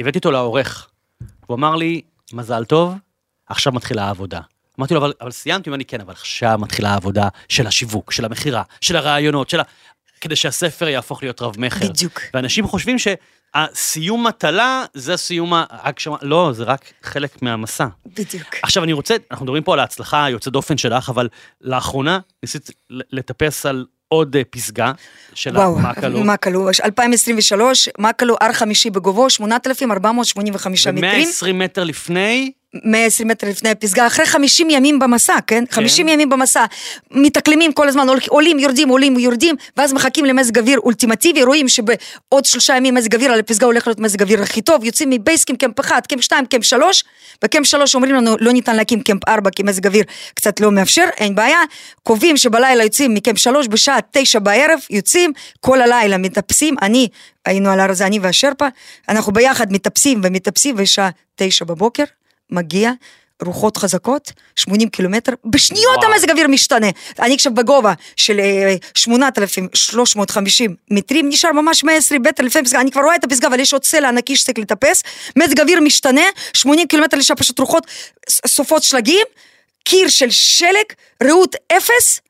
[0.00, 0.88] הבאתי אותו לעורך.
[1.46, 2.02] הוא אמר לי,
[2.32, 2.94] מזל טוב,
[3.50, 4.40] עכשיו מתחילה העבודה.
[4.78, 8.12] אמרתי לו, אבל, אבל סיימתי, הוא אומר לי, כן, אבל עכשיו מתחילה העבודה של השיווק,
[8.12, 9.62] של המכירה, של הרעיונות, של ה...
[10.20, 11.88] כדי שהספר יהפוך להיות רב-מכר.
[11.88, 12.20] בדיוק.
[12.34, 17.86] ואנשים חושבים שהסיום מטלה זה סיום ההגשמה, לא, זה רק חלק מהמסע.
[18.06, 18.54] בדיוק.
[18.62, 21.28] עכשיו אני רוצה, אנחנו מדברים פה על ההצלחה היוצאת דופן שלך, אבל
[21.60, 24.92] לאחרונה ניסית לטפס על עוד אה, פסגה
[25.34, 26.24] של וואו, המקלו.
[26.24, 34.06] מקלו, 2023, מקלו הר חמישי בגובהו, 8,485 מטרים, ו-120 מטר לפני, 120 מטר לפני הפסגה,
[34.06, 35.64] אחרי 50 ימים במסע, כן?
[35.70, 36.64] 50 ימים במסע,
[37.10, 42.76] מתאקלמים כל הזמן, עולים, יורדים, עולים, יורדים, ואז מחכים למזג אוויר אולטימטיבי, רואים שבעוד שלושה
[42.76, 46.06] ימים מזג אוויר על הפסגה הולך להיות מזג אוויר הכי טוב, יוצאים מבייסקים קמפ 1,
[46.06, 47.04] קמפ 2, קמפ 3,
[47.42, 50.04] בקמפ 3 אומרים לנו לא ניתן להקים קמפ 4 כי מזג אוויר
[50.34, 51.60] קצת לא מאפשר, אין בעיה,
[52.02, 57.08] קובעים שבלילה יוצאים מקמפ 3 בשעה 9 בערב, יוצאים, כל הלילה מטפסים, אני,
[57.46, 58.66] היינו על הר הזה, אני והשרפה,
[59.08, 62.04] אנחנו ביחד מטפסים ומטפסים בשעה 9 בבוקר,
[62.50, 62.92] מגיע,
[63.42, 66.12] רוחות חזקות, 80 קילומטר, בשניות וואו.
[66.12, 66.86] המזג אוויר משתנה.
[67.18, 73.02] אני עכשיו בגובה של אה, 8,350 מטרים, נשאר ממש 120 מטר לפני פסגה, אני כבר
[73.02, 75.02] רואה את הפסגה, אבל יש עוד סלע ענקי שצריך לטפס,
[75.36, 77.86] מזג אוויר משתנה, 80 קילומטר לשעה פשוט רוחות,
[78.46, 79.26] סופות שלגים,
[79.84, 80.84] קיר של שלג,
[81.22, 82.20] רעות אפס,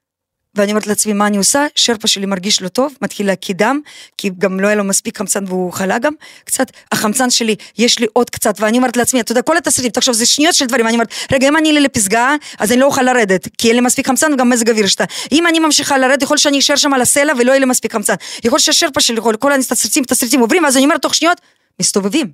[0.55, 1.67] ואני אומרת לעצמי, מה אני עושה?
[1.75, 3.81] שרפה שלי מרגיש לא טוב, מתחיל להקיא דם,
[4.17, 6.13] כי גם לא היה לו מספיק חמצן והוא חלה גם
[6.45, 6.67] קצת.
[6.93, 10.27] החמצן שלי, יש לי עוד קצת, ואני אומרת לעצמי, אתה יודע, כל התסריטים, תחשוב, זה
[10.27, 13.49] שניות של דברים, אני אומרת, רגע, אם אני אעלה לפסגה, אז אני לא אוכל לרדת,
[13.59, 15.05] כי אין לי מספיק חמצן וגם מזג אוויר שתה.
[15.33, 18.15] אם אני ממשיכה לרדת, יכול שאני אשאר שם על הסלע ולא יהיה לי מספיק חמצן.
[18.45, 21.41] יכול שהשרפה שלי, כל התסריטים, תסריטים עוברים, ואז אני אומרת, תוך שניות,
[21.81, 22.31] מסתובבים.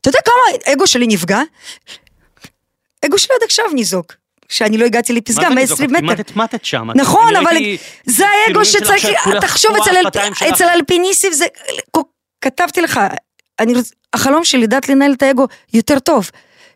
[0.00, 1.40] אתה יודע כמה האגו שלי נפגע?
[3.06, 4.14] אגו שלי עד עכשיו ניזוק.
[4.50, 6.02] שאני לא הגעתי לפסגה, מה זה 120 נזוק?
[6.04, 6.12] מטר.
[6.20, 6.88] את כמעט התמטת שם.
[6.94, 7.56] נכון, אני אבל
[8.06, 9.06] זה האגו שצריך,
[9.40, 10.48] תחשוב, אצל אל- השפתיים שלך.
[10.52, 11.44] אצל האלפיניסטים זה,
[12.40, 13.00] כתבתי לך,
[13.60, 13.74] אני,
[14.14, 16.30] החלום שלי לדעת לנהל את האגו יותר טוב.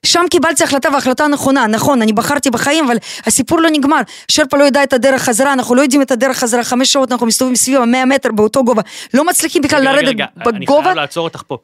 [0.07, 2.97] שם קיבלתי החלטה והחלטה נכונה, נכון, אני בחרתי בחיים, אבל
[3.27, 4.01] הסיפור לא נגמר.
[4.29, 7.27] שרפה לא יודע את הדרך חזרה, אנחנו לא יודעים את הדרך חזרה, חמש שעות אנחנו
[7.27, 8.83] מסתובבים סביב המאה מטר באותו גובה,
[9.15, 10.83] לא מצליחים בכלל רגע, לרדת רגע, אני בגובה.
[10.83, 11.59] חייב לעצור אותך פה.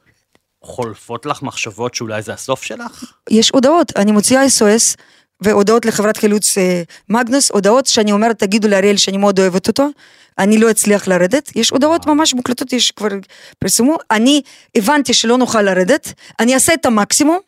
[0.65, 3.05] חולפות לך מחשבות שאולי זה הסוף שלך?
[3.31, 4.97] יש הודעות, אני מוציאה SOS
[5.41, 9.89] והודעות לחברת חילוץ אה, מגנוס, הודעות שאני אומרת תגידו לאריאל שאני מאוד אוהבת אותו,
[10.39, 13.09] אני לא אצליח לרדת, יש הודעות ממש מוקלטות, יש כבר
[13.59, 14.43] פרסמו, אני
[14.75, 17.39] הבנתי שלא נוכל לרדת, אני אעשה את המקסימום.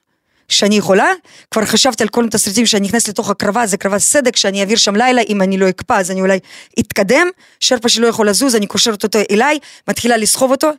[0.49, 1.07] שאני יכולה,
[1.51, 4.77] כבר חשבתי על כל מיני תסריטים שאני נכנסת לתוך הקרבה, זה קרבת סדק, שאני אעביר
[4.77, 6.39] שם לילה, אם אני לא אקפא אז אני אולי
[6.81, 7.27] אתקדם,
[7.61, 10.71] שרפה שלא יכול לזוז, אני קושרת אותו אליי, מתחילה לסחוב אותו,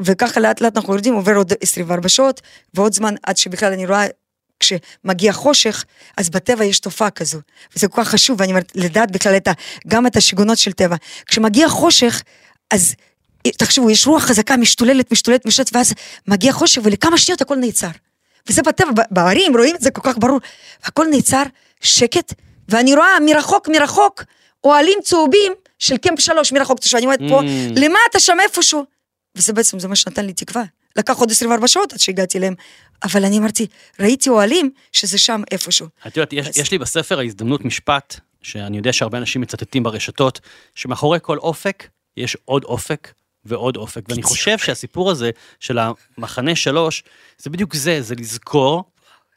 [0.00, 2.40] וככה לאט לאט אנחנו יורדים, עובר עוד 24 שעות,
[2.74, 4.06] ועוד זמן עד שבכלל אני רואה,
[4.60, 5.84] כשמגיע חושך,
[6.16, 7.38] אז בטבע יש תופעה כזו,
[7.76, 9.52] וזה כל כך חשוב, ואני אומרת, לדעת בכלל את ה,
[9.88, 10.96] גם את השיגונות של טבע.
[11.26, 12.22] כשמגיע חושך,
[12.70, 12.94] אז
[13.58, 15.92] תחשבו, יש רוח חזקה, משתוללת, משתוללת, משתוללת, ואז
[16.28, 17.88] מגיע חושך, ולכמה שניות הכל נעצר.
[18.48, 20.40] וזה בטבע, בערים, רואים את זה כל כך ברור.
[20.84, 21.42] הכל נעצר,
[21.80, 22.32] שקט,
[22.68, 24.22] ואני רואה מרחוק, מרחוק,
[24.64, 27.80] אוהלים צהובים של קמפ שלוש, מרחוק, שאני אומרת פה, Mm.
[27.80, 28.84] למטה שם איפשהו.
[29.36, 30.62] וזה בעצם, זה מה שנתן לי תקווה.
[30.96, 32.54] לקח עוד 24 שעות עד שהגעתי אליהם.
[33.02, 33.66] אבל אני אמרתי,
[34.00, 35.88] ראיתי אוהלים שזה שם איפשהו.
[36.06, 40.40] את יודעת, יש, יש לי בספר ההזדמנות משפט, שאני יודע שהרבה אנשים מצטטים ברשתות,
[40.74, 43.12] שמאחורי כל אופק יש עוד אופק
[43.44, 44.02] ועוד אופק.
[44.08, 44.22] ואני.
[44.22, 45.30] חושב שהסיפור הזה
[45.60, 47.02] של המחנה שלוש,
[47.38, 48.84] זה בדיוק זה, זה לזכור,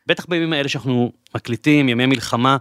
[0.08, 2.58] בטח בימים האלה שאנחנו מקליטים, ימי מלחמה,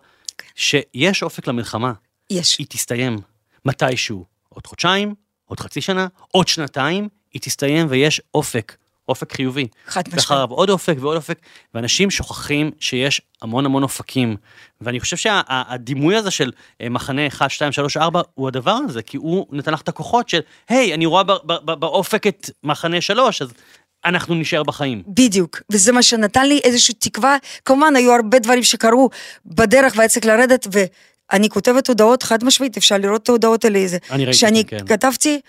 [0.54, 1.92] שיש אופק למלחמה,
[2.30, 2.58] יש.
[2.58, 3.18] היא תסתיים
[3.64, 8.76] מתישהו, עוד חודשיים, עוד חצי שנה, עוד שנתיים, היא תסתיים ויש אופק,
[9.08, 9.66] אופק חיובי.
[9.86, 10.14] חד משמעית.
[10.14, 11.38] ואחריו עוד אופק ועוד אופק,
[11.74, 14.36] ואנשים שוכחים שיש המון המון אופקים.
[14.80, 19.16] ואני חושב שהדימוי הזה של אה, מחנה 1, 2, 3, 4, הוא הדבר הזה, כי
[19.16, 23.00] הוא נתן לך את הכוחות של, היי, אני רואה ב- ב- ב- באופק את מחנה
[23.00, 23.52] 3, אז
[24.04, 25.02] אנחנו נשאר בחיים.
[25.06, 27.36] בדיוק, וזה מה שנתן לי איזושהי תקווה.
[27.64, 29.10] כמובן, היו הרבה דברים שקרו
[29.46, 30.66] בדרך והיה צריך לרדת,
[31.32, 33.78] ואני כותבת הודעות חד משמעית, אפשר לראות את ההודעות האלה.
[34.10, 34.86] אני ראיתי שאני כן.
[34.86, 35.40] כתבתי,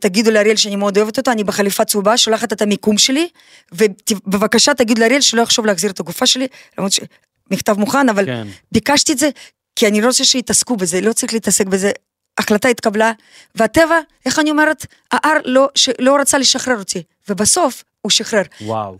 [0.00, 3.28] תגידו לאריאל שאני מאוד אוהבת אותו, אני בחליפה צהובה, שולחת את המיקום שלי,
[3.72, 6.46] ובבקשה תגידו לאריאל שלא יחשוב להחזיר את הגופה שלי,
[6.78, 8.46] למרות שמכתב מוכן, אבל כן.
[8.72, 9.30] ביקשתי את זה,
[9.76, 11.90] כי אני לא רוצה שיתעסקו בזה, לא צריך להתעסק בזה.
[12.38, 13.12] החלטה התקבלה,
[13.54, 18.42] והטבע, איך אני אומרת, ההר לא, ש- לא רצה לשחרר אותי, ובסוף הוא שחרר.
[18.60, 18.96] וואו.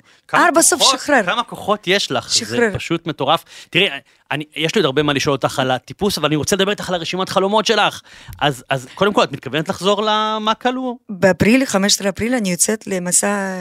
[0.57, 1.23] בסוף כוחות- שחרר.
[1.27, 2.59] כמה כוחות יש לך, שחרר.
[2.59, 3.45] זה פשוט מטורף.
[3.71, 3.89] תראי,
[4.31, 6.89] אני, יש לי עוד הרבה מה לשאול אותך על הטיפוס, אבל אני רוצה לדבר איתך
[6.89, 8.01] על הרשימת חלומות שלך.
[8.41, 10.99] אז, אז קודם כל, את מתכוונת לחזור למקלו?
[11.09, 13.55] באפריל, 15 אפריל, אני יוצאת למסע,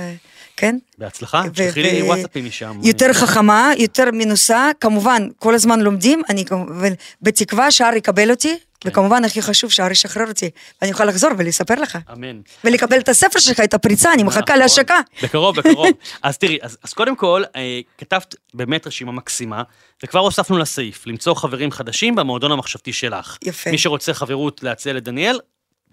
[0.57, 0.77] כן?
[0.97, 2.79] בהצלחה, תשלחי לי וואטסאפים משם.
[2.83, 8.89] יותר חכמה, יותר מנוסה, כמובן, כל הזמן לומדים, אני כמובן- בתקווה שהר יקבל אותי, כן.
[8.89, 10.49] וכמובן הכי חשוב שהר ישחרר אותי,
[10.81, 11.97] ואני אוכל לחזור ולספר לך.
[12.13, 12.41] אמן.
[12.63, 14.57] ולקבל את הספר שלך, את הפריצה, אני מחכה נכון.
[14.59, 14.99] להשקה.
[15.23, 15.87] בקרוב, בקרוב.
[16.23, 19.63] אז תראי, אז, אז קודם כל, אה, כתבת באמת רשימה מקסימה,
[20.03, 23.37] וכבר הוספנו לסעיף, למצוא חברים חדשים במועדון המחשבתי שלך.
[23.43, 23.71] יפה.
[23.71, 25.39] מי שרוצה חברות להציע לדניאל,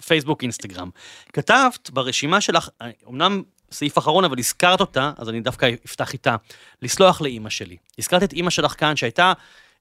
[0.07, 0.91] פייסבוק, אינסטגרם.
[1.32, 6.37] כתבת ברשימה שלך, אה, אמנם סעיף אחרון, אבל הזכרת אותה, אז אני דווקא אפתח איתה,
[6.82, 7.76] לסלוח לאימא שלי.
[7.99, 9.32] הזכרת את אימא שלך כאן, שהייתה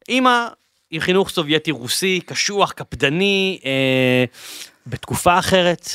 [0.10, 0.48] אימא
[0.94, 4.24] עם חינוך סובייטי רוסי, קשוח, קפדני, אה,
[4.88, 5.90] בתקופה אחרת.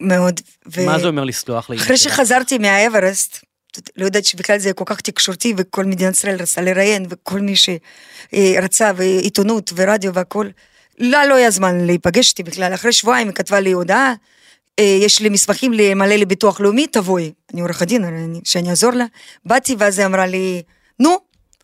[0.00, 0.40] מאוד.
[0.72, 1.96] ו- מה זה אומר לסלוח לאימא אחרי?
[1.96, 3.44] שחזרתי מהאברסט,
[3.96, 8.90] לא יודעת שבכלל זה כל כך תקשורתי, וכל מדינת ישראל רצתה לראיין, וכל מי שרצה,
[8.96, 10.48] ועיתונות ורדיו והכל,
[10.98, 12.74] לה לא היה זמן להיפגש איתי בכלל.
[12.74, 14.14] אחרי שבועיים היא כתבה לי הודעה,
[14.78, 17.32] אה, יש לי מסמכים למלא לביטוח לאומי, תבואי.
[17.52, 19.04] אני עורכת דין, הרי אני- שאני אעזור לה.
[19.44, 20.62] באתי ואז היא אמרה לי,
[20.98, 21.16] נו,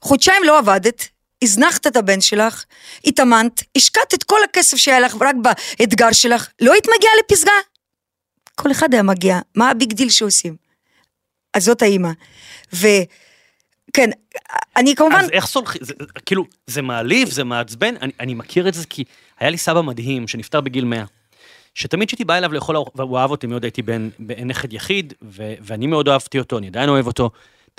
[0.03, 1.09] חודשיים לא עבדת,
[1.45, 2.65] הזנחת את הבן שלך,
[3.07, 5.37] התאמנת, השקעת את כל הכסף שהיה לך רק
[5.79, 7.53] באתגר שלך, לא היית מגיעה לפסגה?
[8.55, 10.57] כל אחד היה מגיע, מה ה big deal שעושים?
[11.55, 12.11] אז זאת האימא.
[12.73, 14.11] וכן,
[14.77, 15.83] אני כמובן, אז איך סולחים,
[16.27, 19.05] כאילו, זה מעליב, זה מעצבן, אני, אני מכיר את זה כי
[19.39, 21.05] היה לי סבא מדהים שנפטר בגיל 100.
[21.75, 24.09] שתמיד כשהייתי בא אליו לאכול והוא אהב אותי מאוד, הייתי בן
[24.45, 27.31] נכד יחיד, ו, ואני מאוד אהבתי אותו, אני עדיין אוהב אותו.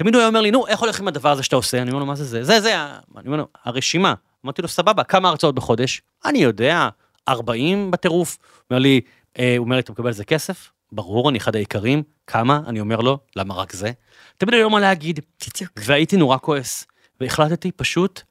[0.01, 1.81] תמיד הוא היה אומר לי, נו, איך הולך עם הדבר הזה שאתה עושה?
[1.81, 2.43] אני אומר לו, מה זה זה?
[2.43, 4.13] זה, זה, ה-" אני אומר לו, הרשימה.
[4.45, 6.01] אמרתי לו, סבבה, כמה הרצאות בחודש?
[6.25, 6.89] אני יודע,
[7.29, 8.37] 40 בטירוף.
[8.69, 9.01] אומר לי,
[9.39, 10.71] אה, הוא אומר לי, אתה מקבל על זה כסף?
[10.91, 12.03] ברור, אני אחד היקרים.
[12.27, 12.61] כמה?
[12.67, 13.91] אני אומר לו, למה רק זה?
[14.37, 15.19] תמיד היה לו מה להגיד.
[15.47, 15.71] בדיוק.
[15.77, 16.85] והייתי נורא כועס,
[17.19, 18.21] והחלטתי פשוט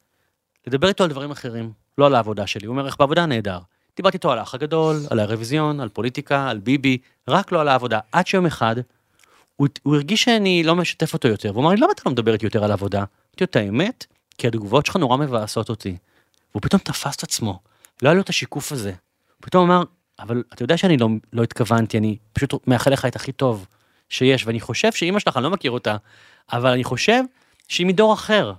[0.67, 2.67] לדבר איתו על דברים אחרים, לא על העבודה שלי.
[2.67, 3.59] הוא אומר, איך בעבודה נהדר.
[3.97, 6.99] דיברתי איתו על האח הגדול, על האירוויזיון, על פוליטיקה, על ביבי,
[7.29, 8.01] רק לא על העבודה.
[8.13, 8.77] עד שיום אחד,
[9.61, 12.33] הוא, הוא הרגיש שאני לא משתף אותו יותר, והוא אמר לי, למה אתה לא מדבר
[12.33, 12.99] איתי יותר על העבודה?
[12.99, 14.07] אמרתי לו, את האמת,
[14.39, 15.97] כי התגובות שלך נורא מבאסות אותי.
[16.51, 17.59] והוא פתאום תפס את עצמו,
[18.03, 18.89] לא היה לו את השיקוף הזה.
[18.89, 18.97] הוא
[19.41, 19.83] פתאום אמר,
[20.19, 23.67] אבל אתה יודע שאני לא, לא התכוונתי, אני פשוט מאחל לך את הכי טוב
[24.09, 25.97] שיש, ואני חושב שאימא שלך, אני לא מכיר אותה,
[26.53, 27.23] אבל אני חושב
[27.69, 28.53] שהיא מדור אחר.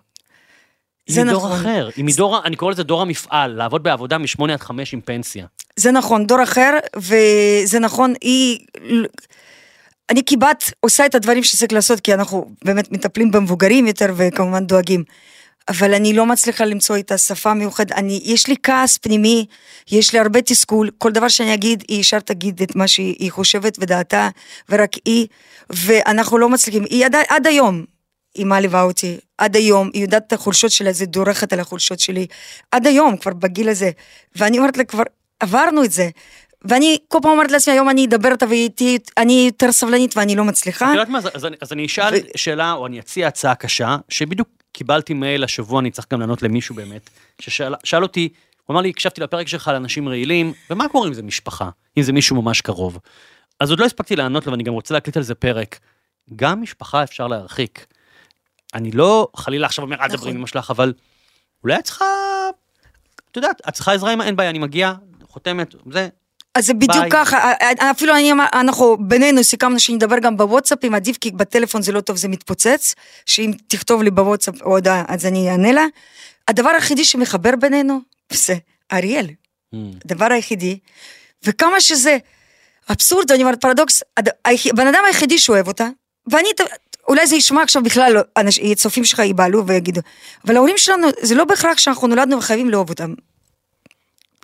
[1.07, 1.51] היא זה מדור נכון.
[1.51, 5.45] אחר, היא מדור, אני קורא לזה דור המפעל, לעבוד בעבודה משמונה עד חמש עם פנסיה.
[5.75, 8.59] זה נכון, דור אחר, וזה נכון, היא...
[10.11, 15.03] אני כמעט עושה את הדברים שצריך לעשות, כי אנחנו באמת מטפלים במבוגרים יותר וכמובן דואגים.
[15.69, 19.45] אבל אני לא מצליחה למצוא את השפה המיוחדת, אני, יש לי כעס פנימי,
[19.91, 23.77] יש לי הרבה תסכול, כל דבר שאני אגיד, היא ישר תגיד את מה שהיא חושבת
[23.79, 24.29] ודעתה,
[24.69, 25.27] ורק היא,
[25.69, 27.85] ואנחנו לא מצליחים, היא עד, עד היום,
[28.35, 32.27] היא מעליבה אותי, עד היום, היא יודעת את החולשות שלה, זה דורכת על החולשות שלי,
[32.71, 33.91] עד היום, כבר בגיל הזה,
[34.35, 35.03] ואני אומרת לה, כבר
[35.39, 36.09] עברנו את זה,
[36.65, 40.85] ואני כל פעם אומרת לעצמי, היום אני אדבר איתה ואני יותר סבלנית ואני לא מצליחה.
[40.85, 41.29] את יודעת מה, אז,
[41.61, 46.07] אז, אני, אשאל שאלה, או אני אציע הצעה קשה, שבדיוק קיבלתי מייל השבוע, אני צריך
[46.11, 47.09] גם לענות למישהו באמת,
[47.39, 48.29] ששאל אותי,
[48.65, 52.03] הוא אמר לי, הקשבתי לפרק שלך על אנשים רעילים, ומה קורה אם זה משפחה, אם
[52.03, 52.99] זה מישהו ממש קרוב.
[53.59, 55.79] אז עוד לא הספקתי לענות לו, ואני גם רוצה להקליט על זה פרק.
[56.35, 57.85] גם משפחה אפשר להרחיק.
[58.73, 60.93] אני לא חלילה עכשיו אומר, אל תדברי עם אמא שלך, אבל
[61.63, 62.05] אולי את צריכה,
[63.31, 64.93] את יודעת, את צריכה עזרה אין בעיה, אני מגיע,
[65.27, 66.09] חותמת, זה,
[66.55, 67.09] אז זה בדיוק ביי.
[67.11, 67.51] ככה,
[67.91, 72.27] אפילו אני, אנחנו בינינו סיכמנו שנדבר גם בוואטסאפים, עדיף כי בטלפון זה לא טוב, זה
[72.27, 72.95] מתפוצץ,
[73.25, 75.85] שאם תכתוב לי בוואטסאפ הודעה, אז אני אענה לה.
[76.47, 77.99] הדבר היחידי שמחבר בינינו,
[78.33, 78.55] זה
[78.93, 79.25] אריאל.
[79.25, 79.77] Hmm.
[80.05, 80.79] הדבר היחידי,
[81.43, 82.17] וכמה שזה
[82.91, 85.87] אבסורד, אני אומרת פרדוקס, הד- היח- בן אדם היחידי שאוהב אותה,
[86.31, 86.49] ואני,
[87.07, 88.21] אולי זה ישמע עכשיו בכלל, לא,
[88.75, 90.01] צופים שלך ייבהלו ויגידו,
[90.45, 93.13] אבל ההורים שלנו, זה לא בהכרח שאנחנו נולדנו וחייבים לאהוב אותם.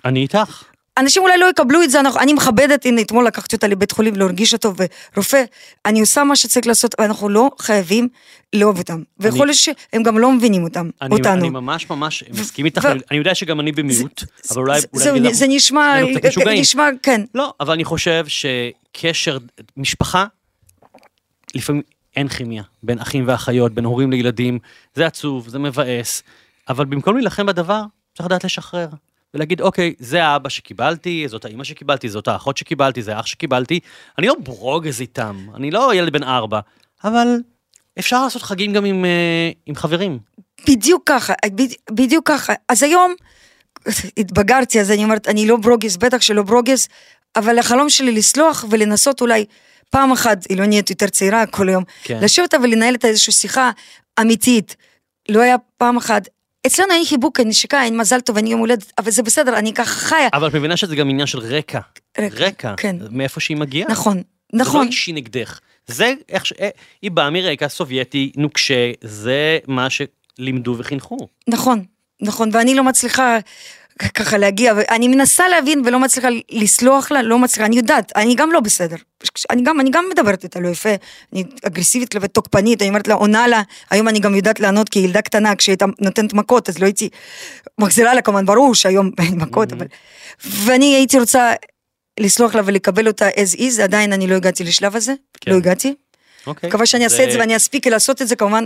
[0.04, 0.64] אני איתך.
[0.98, 4.16] אנשים אולי לא יקבלו את זה, אנחנו, אני מכבדת, הנה אתמול לקחתי אותה לבית חולים
[4.16, 4.72] להרגיש אותו,
[5.14, 5.44] ורופא,
[5.86, 8.08] אני עושה מה שצריך לעשות, ואנחנו לא חייבים
[8.52, 9.02] לאהוב אותם.
[9.18, 11.40] ויכול להיות שהם גם לא מבינים אותם, אני, אותנו.
[11.40, 14.80] אני ממש ממש מסכים איתך, אני, יודע שגם אני במיעוט, אבל אולי...
[14.80, 15.94] זה- אולי בגלל- זה נשמע.
[16.60, 17.20] נשמע, כן.
[17.34, 19.38] לא, אבל אני חושב שקשר,
[19.76, 20.24] משפחה,
[21.54, 21.82] לפעמים
[22.16, 24.58] אין כימיה בין אחים ואחיות, בין הורים לילדים,
[24.94, 26.22] זה עצוב, זה מבאס,
[26.68, 27.82] אבל במקום להילחם בדבר,
[28.16, 28.88] צריך לדעת לשחרר.
[29.34, 33.80] ולהגיד, אוקיי, זה האבא שקיבלתי, זאת האימא שקיבלתי, זאת האחות שקיבלתי, זה האח שקיבלתי.
[34.18, 36.60] אני לא ברוגז איתם, אני לא ילד בן ארבע,
[37.04, 37.26] אבל
[37.98, 40.18] אפשר לעשות חגים גם עם, אה, עם חברים.
[40.68, 42.52] בדיוק ככה, בד- בדיוק ככה.
[42.68, 43.14] אז היום
[44.16, 46.88] התבגרתי, אז אני אומרת, אני לא ברוגז, בטח שלא ברוגז,
[47.36, 49.44] אבל החלום שלי לסלוח ולנסות אולי
[49.90, 52.18] פעם אחת, היא לא נהיית יותר צעירה כל יום, כן.
[52.22, 53.70] לשבת ולנהל את איזושהי שיחה
[54.20, 54.76] אמיתית.
[55.28, 56.28] לא היה פעם אחת.
[56.66, 59.74] אצלנו אין חיבוק, אין נשיקה, אין מזל טוב, אין יום הולדת, אבל זה בסדר, אני
[59.74, 60.28] ככה חיה.
[60.32, 61.80] אבל את מבינה שזה גם עניין של רקע.
[62.18, 62.74] רקע, רקע.
[62.76, 62.96] כן.
[63.10, 63.88] מאיפה שהיא מגיעה.
[63.90, 64.86] נכון, זה לא נכון.
[64.86, 65.60] אישי נגדך.
[65.86, 66.52] זה איך ש...
[66.52, 66.68] אה,
[67.02, 71.28] היא באה מרקע סובייטי נוקשה, זה מה שלימדו וחינכו.
[71.48, 71.84] נכון,
[72.22, 73.38] נכון, ואני לא מצליחה
[73.98, 78.52] ככה להגיע, ואני מנסה להבין ולא מצליחה לסלוח לה, לא מצליחה, אני יודעת, אני גם
[78.52, 78.96] לא בסדר.
[79.50, 80.94] אני גם, אני גם מדברת איתה לא יפה,
[81.32, 85.56] אני אגרסיבית ותוקפנית, אני אומרת לה, עונה לה, היום אני גם יודעת לענות כילדה קטנה,
[85.56, 87.08] כשהייתה נותנת מכות, אז לא הייתי
[87.78, 89.86] מחזירה לה כמובן, ברור שהיום אין מכות, אבל...
[90.44, 91.52] ואני הייתי רוצה
[92.20, 95.50] לסלוח לה ולקבל אותה as is, עדיין אני לא הגעתי לשלב הזה, כן.
[95.50, 95.94] לא הגעתי.
[96.46, 96.68] אוקיי.
[96.68, 98.64] מקווה שאני אעשה את זה ואני אספיק לעשות את זה כמובן,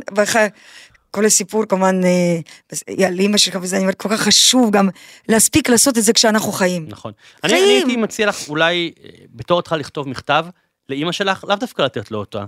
[1.12, 4.88] כל הסיפור כמובן אה, על אימא שלך וזה, אני אומרת, כל כך חשוב גם
[5.28, 6.86] להספיק לעשות את זה כשאנחנו חיים.
[6.88, 7.12] נכון.
[7.44, 7.52] אני.
[7.52, 10.46] הייתי מציע לך אולי אה, בתור התחלה לכתוב מכתב
[10.88, 12.44] לאימא שלך, לאו דווקא לתת לו אותה.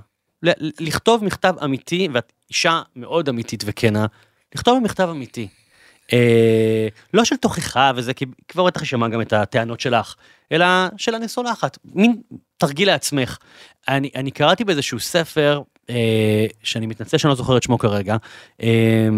[0.80, 4.06] לכתוב מכתב אמיתי, ואת אישה מאוד אמיתית וכנה,
[4.54, 5.48] לכתוב מכתב אמיתי.
[6.12, 10.14] אה, לא של תוכחה וזה, כי כבר בטח יישמע גם את הטענות שלך,
[10.52, 12.22] אלא של אני סולחת, מין
[12.56, 13.38] תרגיל לעצמך.
[13.88, 15.62] אני, אני קראתי באיזשהו ספר, אה,
[16.62, 18.16] שאני מתנצל שאני לא זוכר את שמו כרגע,
[18.62, 19.08] אה,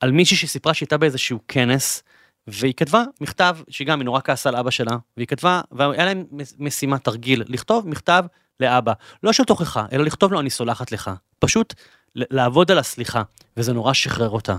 [0.00, 2.02] על מישהי שסיפרה שהייתה באיזשהו כנס,
[2.46, 6.24] והיא כתבה מכתב, שגם היא נורא כעסה על אבא שלה, והיא כתבה, והיה להם
[6.58, 8.24] משימה, תרגיל, לכתוב מכתב
[8.60, 8.92] לאבא,
[9.22, 11.10] לא של תוכחה, אלא לכתוב לו אני סולחת לך.
[11.38, 11.74] פשוט
[12.14, 13.22] לעבוד על הסליחה,
[13.56, 14.56] וזה נורא שחרר אותה.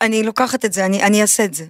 [0.00, 1.66] אני לוקחת את זה, אני אני אעשה את זה.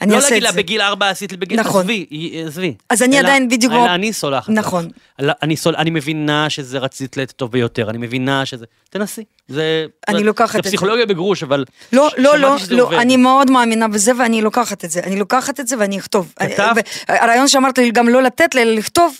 [0.00, 0.56] אני לא להגיד לה זה.
[0.58, 1.80] בגיל ארבע עשית לי בגיל, נכון.
[1.80, 2.06] עזבי,
[2.46, 2.74] עזבי.
[2.90, 4.48] אז אני אלא- עדיין בדיוק אלא אני סולחת.
[4.52, 4.88] נכון.
[5.20, 8.64] אלא אני, סול, אני מבינה שזה רצית לטוב ביותר, אני מבינה שזה...
[8.90, 9.24] תנסי.
[9.48, 9.86] זה...
[10.08, 10.70] אני זה- לוקחת זה את זה.
[10.70, 11.64] פסיכולוגיה בגרוש, אבל...
[11.92, 12.96] לא, לא, לא, לא, עובד.
[12.98, 15.00] אני מאוד מאמינה בזה ואני לוקחת את זה.
[15.00, 16.32] אני לוקחת את זה ואני אכתוב.
[16.40, 16.88] כתבת?
[17.08, 19.14] הרעיון שאמרת לי גם לא לתת לי, לכתוב,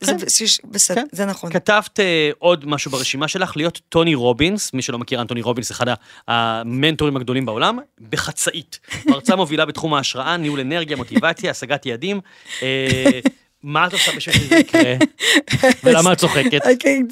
[0.00, 0.68] זה כן.
[0.70, 1.06] בסדר, כן.
[1.12, 1.52] זה נכון.
[1.52, 5.86] כתבת אה, עוד משהו ברשימה שלך, להיות טוני רובינס, מי שלא מכיר, אנטוני רובינס, אחד
[6.28, 7.78] המנטורים הגדולים בעולם,
[8.10, 8.78] בחצאית.
[9.06, 12.20] מרצה מובילה בתחום ההשראה, ניהול אנרגיה, מוטיבציה, השגת יעדים.
[12.62, 13.20] אה,
[13.62, 14.94] מה את עושה בשביל שזה יקרה?
[15.84, 16.60] ולמה את צוחקת?
[16.72, 17.02] אוקיי,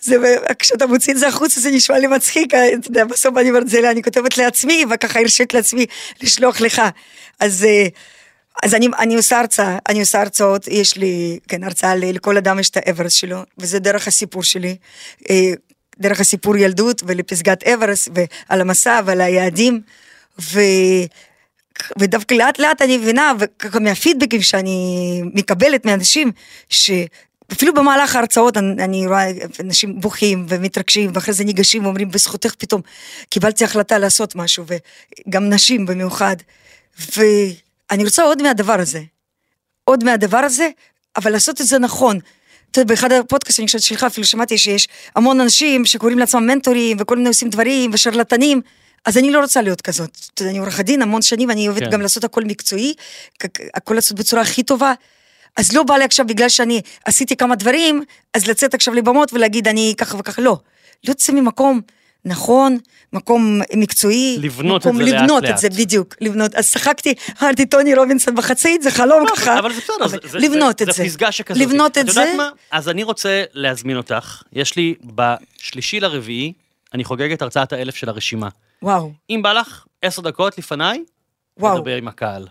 [0.00, 0.16] זה,
[0.58, 3.90] כשאתה מוציא את זה החוצה זה נשמע לי מצחיק, אתה יודע, בסוף אני אומרת זה,
[3.90, 5.86] אני כותבת לעצמי, וככה הרשית לעצמי
[6.22, 6.82] לשלוח לך.
[7.40, 7.86] אז, אה,
[8.62, 12.70] אז אני, אני עושה הרצאה, אני עושה הרצאות, יש לי, כן, הרצאה, לכל אדם יש
[12.70, 14.76] את האברסט שלו, וזה דרך הסיפור שלי.
[15.30, 15.52] אה,
[15.98, 19.80] דרך הסיפור ילדות ולפסגת אברסט ועל המסע ועל היעדים.
[20.40, 20.60] ו...
[21.98, 26.32] ודווקא לאט לאט אני מבינה, וככה מהפידבקים שאני מקבלת מאנשים,
[26.68, 29.30] שאפילו במהלך ההרצאות אני, אני רואה
[29.60, 32.80] אנשים בוכים ומתרגשים, ואחרי זה ניגשים ואומרים, בזכותך פתאום
[33.28, 34.64] קיבלתי החלטה לעשות משהו,
[35.26, 36.36] וגם נשים במיוחד.
[37.90, 39.02] ואני רוצה עוד מהדבר הזה.
[39.84, 40.68] עוד מהדבר הזה,
[41.16, 42.18] אבל לעשות את זה נכון.
[42.70, 46.96] אתה יודע, באחד הפודקאסטים שאני חושבת שלך אפילו שמעתי שיש המון אנשים שקוראים לעצמם מנטורים
[47.00, 48.60] וכל מיני עושים דברים ושרלטנים.
[49.06, 50.18] אז אני לא רוצה להיות כזאת.
[50.34, 51.90] אתה יודע, אני עורכת דין המון שנים ואני אוהבת כן.
[51.90, 52.94] גם לעשות הכל מקצועי,
[53.74, 54.92] הכל לעשות בצורה הכי טובה.
[55.56, 58.02] אז לא בא לי עכשיו בגלל שאני עשיתי כמה דברים,
[58.34, 60.56] אז לצאת עכשיו לבמות ולהגיד אני ככה וככה, לא.
[61.04, 61.80] יוצא ממקום
[62.24, 62.78] נכון,
[63.12, 64.38] מקום מקצועי.
[64.40, 65.52] לבנות את מקום זה לאט לבנות לאט.
[65.52, 66.54] את זה, בדיוק, לבנות.
[66.54, 69.58] אז צחקתי, אמרתי טוני רובינסון בחצאית, זה חלום ככה.
[69.58, 71.02] אבל זה בסדר, זה- זה- לבנות זה- את זה.
[71.02, 71.62] זה פסגה שכזאת.
[71.62, 72.20] לבנות את את זה.
[72.20, 72.48] יודעת מה?
[72.70, 76.52] אז אני רוצה להזמין אותך, יש לי בשלישי לרביעי,
[76.94, 78.48] אני חוגג את הרצאת האלף של הרשימה.
[78.82, 81.04] וואו, אם בא לך עשר דקות לפניי,
[81.58, 82.46] וואו, נדבר עם הקהל.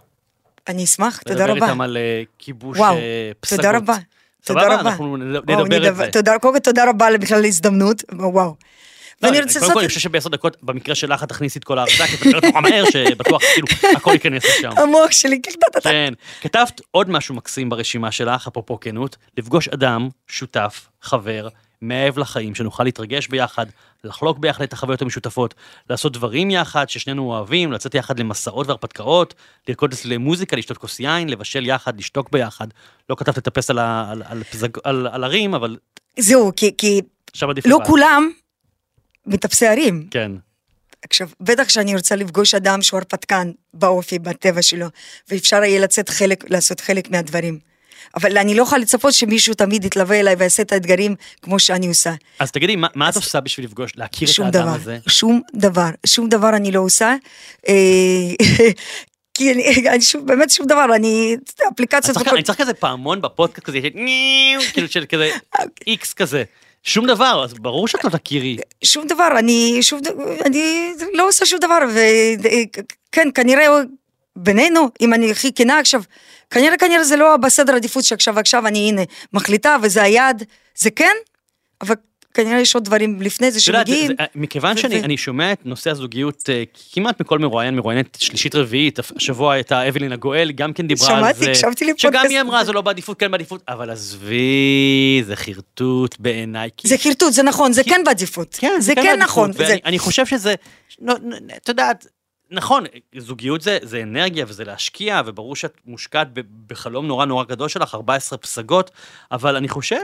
[0.68, 1.66] אני אשמח, תודה נדבר רבה.
[1.66, 3.60] איתם על אה, כיבוש וואו, אה, פסגות.
[3.66, 3.96] תודה רבה.
[4.46, 4.76] תודה סבבה?
[4.76, 4.90] רבה.
[4.90, 6.10] אנחנו נ- וואו, נדבר את זה.
[6.64, 8.56] תודה רבה בכלל להזדמנות, וואו.
[9.22, 11.60] לא, ואני אני- רוצה קודם כל, אני לעשות חושב שבעשר דקות, במקרה שלך, את תכניסי
[11.60, 14.70] את כל ההרצאה, כי את מדברת נורא מהר, שבטוח כאילו הכל ייכנס לשם.
[14.78, 15.42] המוח שלי.
[15.84, 16.14] כן.
[16.42, 21.48] כתבת עוד משהו מקסים ברשימה שלך, אפרופו כנות, לפגוש אדם, שותף, חבר,
[21.82, 23.66] מאהב לחיים, שנוכל להתרגש ביחד,
[24.04, 25.54] לחלוק ביחד את החוויות המשותפות,
[25.90, 29.34] לעשות דברים יחד ששנינו אוהבים, לצאת יחד למסעות והרפתקאות,
[29.68, 32.68] לרקוד למוזיקה, לשתות כוס יין, לבשל יחד, לשתוק ביחד.
[33.10, 35.78] לא כתבת לטפס על, ה- על, על, פזג, על, על הרים, אבל
[36.20, 37.02] זהו, כי- כי
[37.32, 37.86] עכשיו עדיף לא לבד.
[37.88, 38.30] כולם
[39.26, 40.08] מטפסי הרים.
[40.12, 40.32] כן.
[41.10, 44.88] עכשיו, בטח שאני רוצה לפגוש אדם שהוא הרפתקן באופי, בטבע שלו,
[45.30, 47.60] ואפשר יהיה לצאת חלק, לעשות חלק מהדברים.
[48.16, 52.14] אבל אני לא יכולה לצפות שמישהו תמיד יתלווה אליי ויעשה את האתגרים כמו שאני עושה.
[52.40, 54.98] אז תגידי, מה, מה את עושה בשביל לפגוש, להכיר את האדם דבר, הזה?
[55.08, 57.16] שום דבר, שום דבר אני לא עושה.
[57.68, 57.74] אה,
[59.34, 61.36] כי אני, אני שוב, באמת שום דבר, אני,
[61.74, 63.80] אפליקציות אני צריך כזה פעמון בפודקאסט כזה,
[64.74, 65.32] כאילו של כזה
[65.88, 66.44] איקס כזה.
[66.84, 68.58] שום דבר, אז ברור שאת לא תכירי.
[68.84, 70.00] שום דבר, אני שום
[70.46, 71.80] אני לא עושה שום דבר,
[72.40, 73.68] וכן, כנראה
[74.36, 76.02] בינינו, אם אני הכי כנה עכשיו,
[76.50, 79.02] כנראה כנראה זה לא בסדר עדיפות שעכשיו עכשיו אני הנה
[79.34, 80.44] מחליטה וזה היעד,
[80.76, 81.16] זה כן,
[81.82, 81.96] אבל
[82.34, 84.08] כנראה יש עוד דברים לפני זה שמגיעים.
[84.08, 86.64] זה- מכיוון שאני שומע את נושא הזוגיות אה,
[86.94, 91.40] כמעט מכל מרואיין, מרואיינת שלישית רביעית, השבוע הייתה אבלין הגואל, גם כן דיברה על שמעתי,
[91.40, 91.52] זה.
[91.52, 92.64] הקשבתי שגם לפודקאסט היא אמרה.
[92.64, 96.70] זה לא בעדיפות, כן בעדיפות, אבל עזבי, זה חרטוט בעיניי.
[96.84, 98.58] זה חרטוט, זה נכון, זה כן בעדיפות.
[98.60, 99.66] כן, זה כן בעדיפות, נכון.
[99.86, 100.56] אני חושב שזה,
[101.58, 102.06] את יודעת,
[102.52, 102.84] נכון,
[103.18, 106.28] זוגיות זה, זה אנרגיה וזה להשקיע, וברור שאת מושקעת
[106.68, 108.92] בחלום נורא נורא גדול שלך, 14 פסגות,
[109.32, 110.02] אבל אני חושב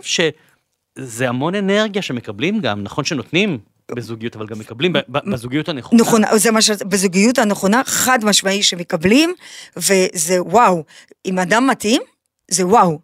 [0.99, 3.57] שזה המון אנרגיה שמקבלים גם, נכון שנותנים
[3.91, 6.01] בזוגיות, אבל גם מקבלים בזוגיות הנכונה.
[6.01, 6.69] נכון, זה מה ש...
[6.69, 9.33] בזוגיות הנכונה, חד משמעי שמקבלים,
[9.77, 10.83] וזה וואו.
[11.25, 12.01] אם אדם מתאים,
[12.51, 12.99] זה וואו.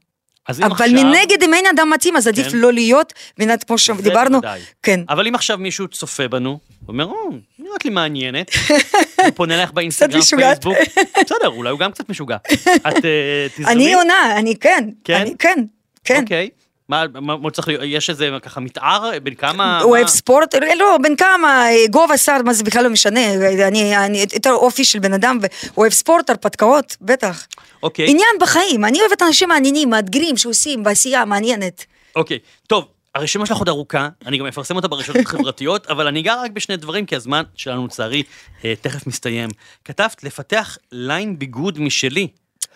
[0.48, 2.58] אז אם אבל עכשיו, מנגד, אם אין אדם מתאים, אז עדיף כן.
[2.58, 4.39] לא להיות, מנת כמו זה שדיברנו.
[4.84, 5.00] כן.
[5.10, 7.30] אבל אם עכשיו מישהו צופה בנו, אומר, או,
[7.60, 8.52] נראית לי מעניינת,
[9.24, 10.22] הוא פונה אלייך באינסטגרם.
[10.22, 10.78] פייסבוק,
[11.26, 12.38] בסדר, אולי הוא גם קצת משוגע.
[12.76, 13.72] את אה, תזרמי?
[13.74, 15.22] אני עונה, אני כן, כן?
[15.22, 15.60] אני כן,
[16.04, 16.22] כן.
[16.22, 16.50] אוקיי.
[16.92, 19.80] מה, מה, מה צריך להיות, יש איזה ככה מתאר בין כמה...
[19.82, 20.08] הוא אוהב?
[20.08, 23.34] ספורט, לא, בן כמה, אה, גובה, שר, מה זה בכלל לא משנה,
[23.68, 27.48] אני, אני יותר אופי של בן אדם, והוא אוהב ספורט, הרפתקאות, בטח.
[27.84, 31.86] אוקיי, עניין בחיים, אני אוהבת אנשים מעניינים, מאתגרים, שעושים, בעשייה מעניינת.
[32.16, 32.39] אוקיי.
[32.68, 32.86] טוב,
[33.16, 36.78] הרשימה שלך עוד ארוכה, אני גם אפרסם אותה ברשתות החברתיות, אבל אני אגע רק בשני
[36.78, 38.24] דברים, כי הזמן שלנו לצערי
[38.66, 39.50] אה, תכף מסתיים.
[39.86, 42.28] כתבת לפתח ליין ביגוד משלי.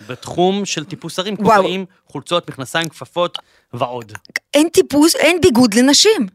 [0.07, 1.35] בתחום של טיפוס הרים.
[1.35, 3.37] כובעים, חולצות, מכנסיים, כפפות
[3.73, 4.13] ועוד.
[4.53, 6.27] אין טיפוס, אין ביגוד לנשים.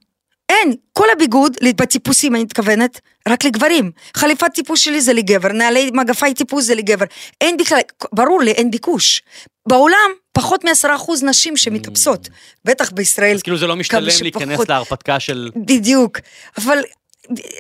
[0.49, 3.91] אין, כל הביגוד, בטיפוסים אני מתכוונת, רק לגברים.
[4.17, 7.05] חליפת טיפוס שלי זה לגבר, נעלי מגפי טיפוס זה לגבר.
[7.41, 7.81] אין בכלל,
[8.13, 9.23] ברור לי, אין ביקוש.
[9.69, 12.29] בעולם, פחות מעשרה אחוז נשים שמטפסות.
[12.65, 13.35] בטח בישראל.
[13.35, 14.69] אז כאילו זה לא משתלם להיכנס.
[14.69, 15.51] להרפתקה של...
[15.57, 16.19] בדיוק.
[16.59, 16.79] אבל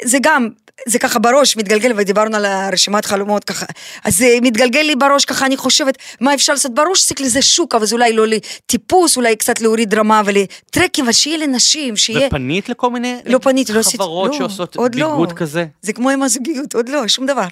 [0.04, 0.48] זה גם,
[0.86, 3.66] זה ככה בראש מתגלגל, ודיברנו על הרשימת חלומות ככה,
[4.04, 6.74] אז זה מתגלגל לי בראש ככה, אני חושבת, מה אפשר לעשות?
[6.74, 11.12] ברור שצריך לזה שוק, אבל זה אולי לא לטיפוס, אולי קצת להוריד רמה ולטרקים, אבל
[11.12, 12.26] שיהיה לנשים, שיהיה...
[12.26, 15.10] ופנית לכל מיני לא פניתי, לא עשיתי, חברות לא, שעושות עוד לא.
[15.10, 15.66] ביגוד כזה?
[15.82, 17.46] זה כמו עם הזוגיות, עוד לא, שום דבר.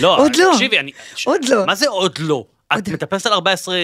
[0.00, 0.50] לא, עוד לא.
[0.52, 0.92] תקשיבי, אני...
[1.24, 1.66] עוד לא.
[1.66, 2.44] מה זה עוד לא?
[2.78, 3.76] את מטפסת על 14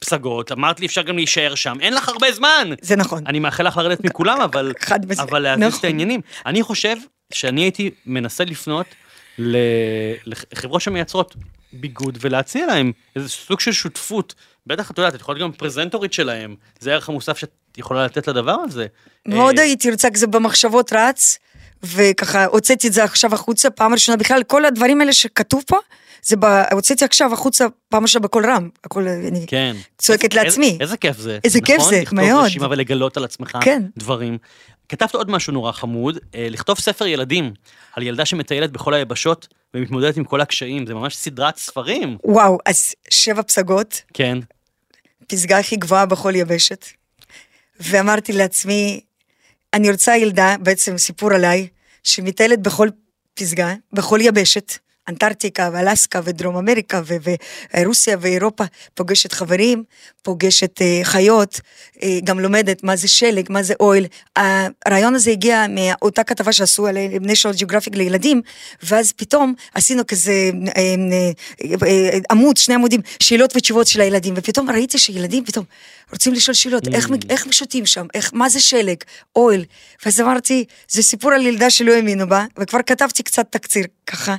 [0.00, 2.70] פסגות, אמרת לי אפשר גם להישאר שם, אין לך הרבה זמן.
[2.80, 3.26] זה נכון.
[3.26, 4.72] אני מאחל לך לרדת מכולם, אבל...
[4.80, 5.86] חד משמעית, אבל להזיז את נכון.
[5.88, 6.20] העניינים.
[6.46, 6.96] אני חושב
[7.32, 8.86] שאני הייתי מנסה לפנות
[10.26, 11.34] לחברות שמייצרות
[11.72, 14.34] ביגוד ולהציע להם איזה סוג של שותפות.
[14.66, 16.54] בטח, את יודעת, את יכולה להיות גם פרזנטורית שלהם.
[16.80, 18.86] זה הערך המוסף שאת יכולה לתת לדבר הזה.
[19.28, 21.38] מאוד אה, הייתי רוצה, זה במחשבות רץ,
[21.86, 25.76] וככה הוצאתי את זה עכשיו החוצה, פעם ראשונה בכלל, כל הדברים האלה שכתוב פה,
[26.22, 26.44] זה ב...
[26.72, 29.76] הוצאתי עכשיו החוצה פעם ראשונה בקול רם, הכל, אני כן.
[29.98, 30.66] צועקת איזה- לעצמי.
[30.66, 31.38] איזה, איזה כיף זה.
[31.44, 31.90] איזה כיף נכון?
[31.90, 32.44] זה, לכתוב מאוד.
[32.44, 33.82] רשימה ולגלות על עצמך כן.
[33.96, 34.38] דברים.
[34.88, 37.52] כתבת עוד משהו נורא חמוד, אה, לכתוב ספר ילדים
[37.92, 42.16] על ילדה שמטיילת בכל היבשות ומתמודדת עם כל הקשיים, זה ממש סדרת ספרים.
[42.24, 44.38] וואו, אז שבע פסגות, כן.
[45.26, 46.86] פסגה הכי גבוהה בכל יבשת,
[47.80, 49.00] ואמרתי לעצמי,
[49.74, 51.68] אני רוצה ילדה, בעצם סיפור עליי,
[52.02, 52.88] שמטיילת בכל
[53.34, 54.72] פסגה, בכל יבשת,
[55.08, 57.16] אנטארקטיקה ואלסקה ודרום אמריקה ו-
[57.76, 59.84] ורוסיה ואירופה, פוגשת חברים,
[60.22, 61.60] פוגשת אה, חיות,
[62.02, 64.06] אה, גם לומדת מה זה שלג, מה זה אוהל.
[64.86, 68.42] הרעיון הזה הגיע מאותה כתבה שעשו על national geographic לילדים,
[68.82, 70.94] ואז פתאום עשינו כזה אה,
[71.62, 75.64] אה, אה, עמוד, שני עמודים, שאלות ותשובות של הילדים, ופתאום ראיתי שילדים פתאום
[76.12, 78.96] רוצים לשאול שאלות, איך, מג- איך שותים שם, איך, מה זה שלג,
[79.36, 79.64] אוהל,
[80.04, 84.36] ואז אמרתי, זה סיפור על ילדה שלא האמינו בה, וכבר כתבתי קצת תקציר ככה,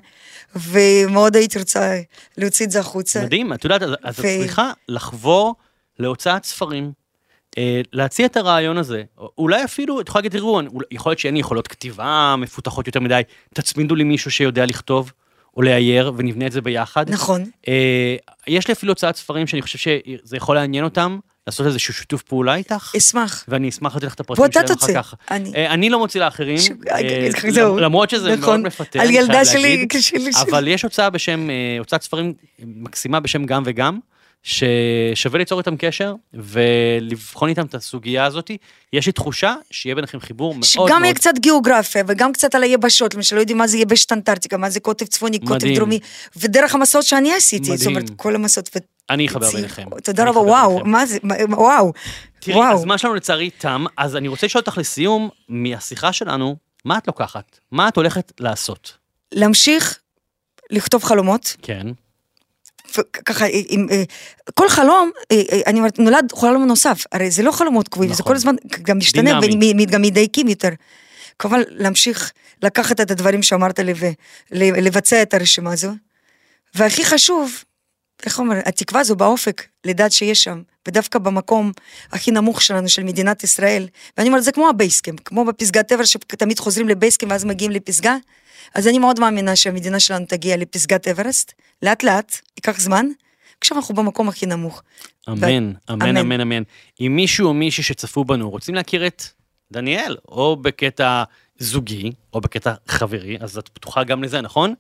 [0.58, 1.99] ומאוד הייתי רוצה
[2.38, 3.24] להוציא את זה החוצה.
[3.24, 5.56] מדהים, את יודעת, אז את צריכה לחבור
[5.99, 6.91] להוצאת ספרים,
[7.58, 11.34] אה, להציע את הרעיון הזה, או- אולי אפילו, את יכולה להגיד, תראו, יכול להיות שאין
[11.34, 13.22] לי יכולות כתיבה מפותחות יותר מדי,
[13.53, 15.12] תצמידו לי מישהו שיודע לכתוב
[15.58, 17.10] או לאייר ונבנה את זה ביחד.
[17.10, 17.43] נכון.
[17.68, 18.16] אה,
[18.47, 22.55] יש לי אפילו הוצאת ספרים שאני חושב שזה יכול לעניין אותם, לעשות איזשהו שיתוף פעולה
[22.55, 22.91] איתך.
[22.97, 23.45] אשמח.
[23.47, 24.93] ואני אשמח לתת לך את הפרטים שלהם אחר.
[24.93, 25.13] כך.
[25.31, 27.77] אני- אה, אני לא מוציא לאחרים, ש- אה, זהו.
[27.79, 28.65] למרות שזה מאוד נכון.
[28.65, 29.85] מפתה, על ילדה שלי.
[29.89, 32.33] כשלי- אבל יש הוצאה בשם, אה, הוצאת ספרים
[32.65, 33.99] מקסימה בשם גם וגם,
[34.43, 38.51] ששווה ליצור איתם קשר ולבחון איתם את הסוגיה הזאת.
[38.93, 40.89] יש לי תחושה שיהיה ביניכם חיבור מאוד מאוד...
[40.89, 44.57] שגם יהיה קצת גיאוגרפיה וגם קצת על היבשות, למשל לא יודעים מה זה יבשת אנטארקטיקה,
[44.57, 45.67] מה זה קוטב צפוני, קוטב.
[45.75, 45.99] דרומי,
[46.37, 47.89] ודרך המסעות שאני עשיתי, זאת מדהים.
[47.89, 48.69] אומרת כל המסעות,
[49.10, 49.86] אני אחבר ביניכם.
[50.03, 50.86] תודה רבה, וואו.
[50.86, 51.18] מה זה,
[51.49, 51.93] וואו.
[52.39, 52.74] תראי, וואו.
[52.74, 57.60] הזמן שלנו לצערי תם, אז אני רוצה לשאול אותך לסיום, מהשיחה שלנו, מה את לוקחת?
[57.72, 58.97] מה את הולכת לעשות?
[59.32, 59.99] להמשיך
[60.72, 61.88] לכתוב חלומות, כן.
[63.26, 64.03] ככה, עם, אה,
[64.53, 68.24] כל חלום, אה, אה, אני אומרת, נולד חלום נוסף, הרי זה לא חלומות קבועים, זה
[68.24, 68.32] נכון.
[68.32, 69.39] כל הזמן גם משתנה.
[69.88, 70.70] וגם מדייקים יותר.
[71.39, 72.32] כמובן, להמשיך
[72.64, 73.93] לקחת את הדברים שאמרת לי
[74.51, 75.91] ולבצע את הרשימה הזו.
[76.76, 77.64] והכי חשוב,
[78.26, 81.72] איך אומר, התקווה הזו באופק, לדעת שיש שם, ודווקא במקום
[82.11, 83.88] הכי נמוך שלנו, של מדינת ישראל.
[84.18, 87.32] ואני אומרת, זה כמו ה base camp, כמו בפסגת אברסט, שתמיד חוזרים ל base camp
[87.32, 88.16] ואז מגיעים לפסגה.
[88.76, 93.05] אז אני מאוד מאמינה שהמדינה שלנו תגיע לפסגת אברסט, לאט לאט, ייקח זמן,
[93.61, 94.84] עכשיו אנחנו במקום הכי נמוך.
[95.30, 96.18] אמן, ו- אמן, אמן.
[96.18, 96.63] אמן, אמן.
[97.01, 99.24] אם מישהו או מישהי שצפו בנו רוצים להכיר את
[99.72, 101.24] דניאל, או בקטע
[101.59, 104.74] זוגי, או בקטע חברי, אז את פתוחה גם לזה, נכון?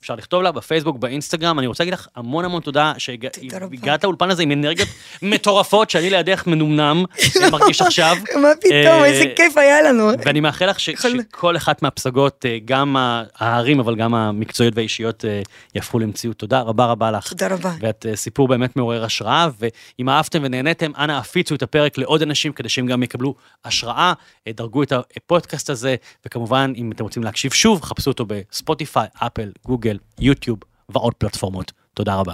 [0.00, 2.92] אפשר לכתוב לה בפייסבוק, באינסטגרם, אני רוצה להגיד לך המון המון תודה.
[2.98, 4.88] שהגעת לאולפן הזה עם אנרגיות
[5.22, 7.04] מטורפות, שאני לידך מנומנם,
[7.42, 8.16] אה, מרגיש עכשיו.
[8.42, 10.08] מה פתאום, אה, איזה כיף היה לנו.
[10.24, 12.96] ואני מאחל לך שכל אחת מהפסגות, אה, גם
[13.38, 15.42] ההרים, אבל גם המקצועיות והאישיות, אה,
[15.74, 16.36] יהפכו למציאות.
[16.36, 17.28] תודה רבה רבה לך.
[17.28, 17.72] תודה רבה.
[17.80, 22.52] ואת אה, סיפור באמת מעורר השראה, ואם אהבתם ונהניתם, אנא הפיצו את הפרק לעוד אנשים
[22.52, 23.34] כדי שהם גם יקבלו
[23.64, 24.12] השראה,
[24.46, 25.96] אה, דרגו את הפודקאסט הזה,
[26.26, 29.50] וכמובן, אם אתם רוצים להקשיב שוב, חפשו אותו בספוטיפיי, אפל,
[29.90, 30.58] גוגל, יוטיוב
[30.92, 31.72] ועוד פלטפורמות.
[31.94, 32.32] תודה רבה.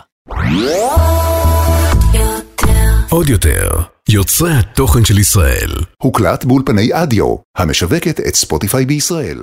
[3.11, 3.71] עוד יותר,
[4.09, 5.71] יוצרי התוכן של ישראל.
[6.03, 9.39] הוקלט באולפני אדיו, המשווקת את ספוטיפיי בישראל.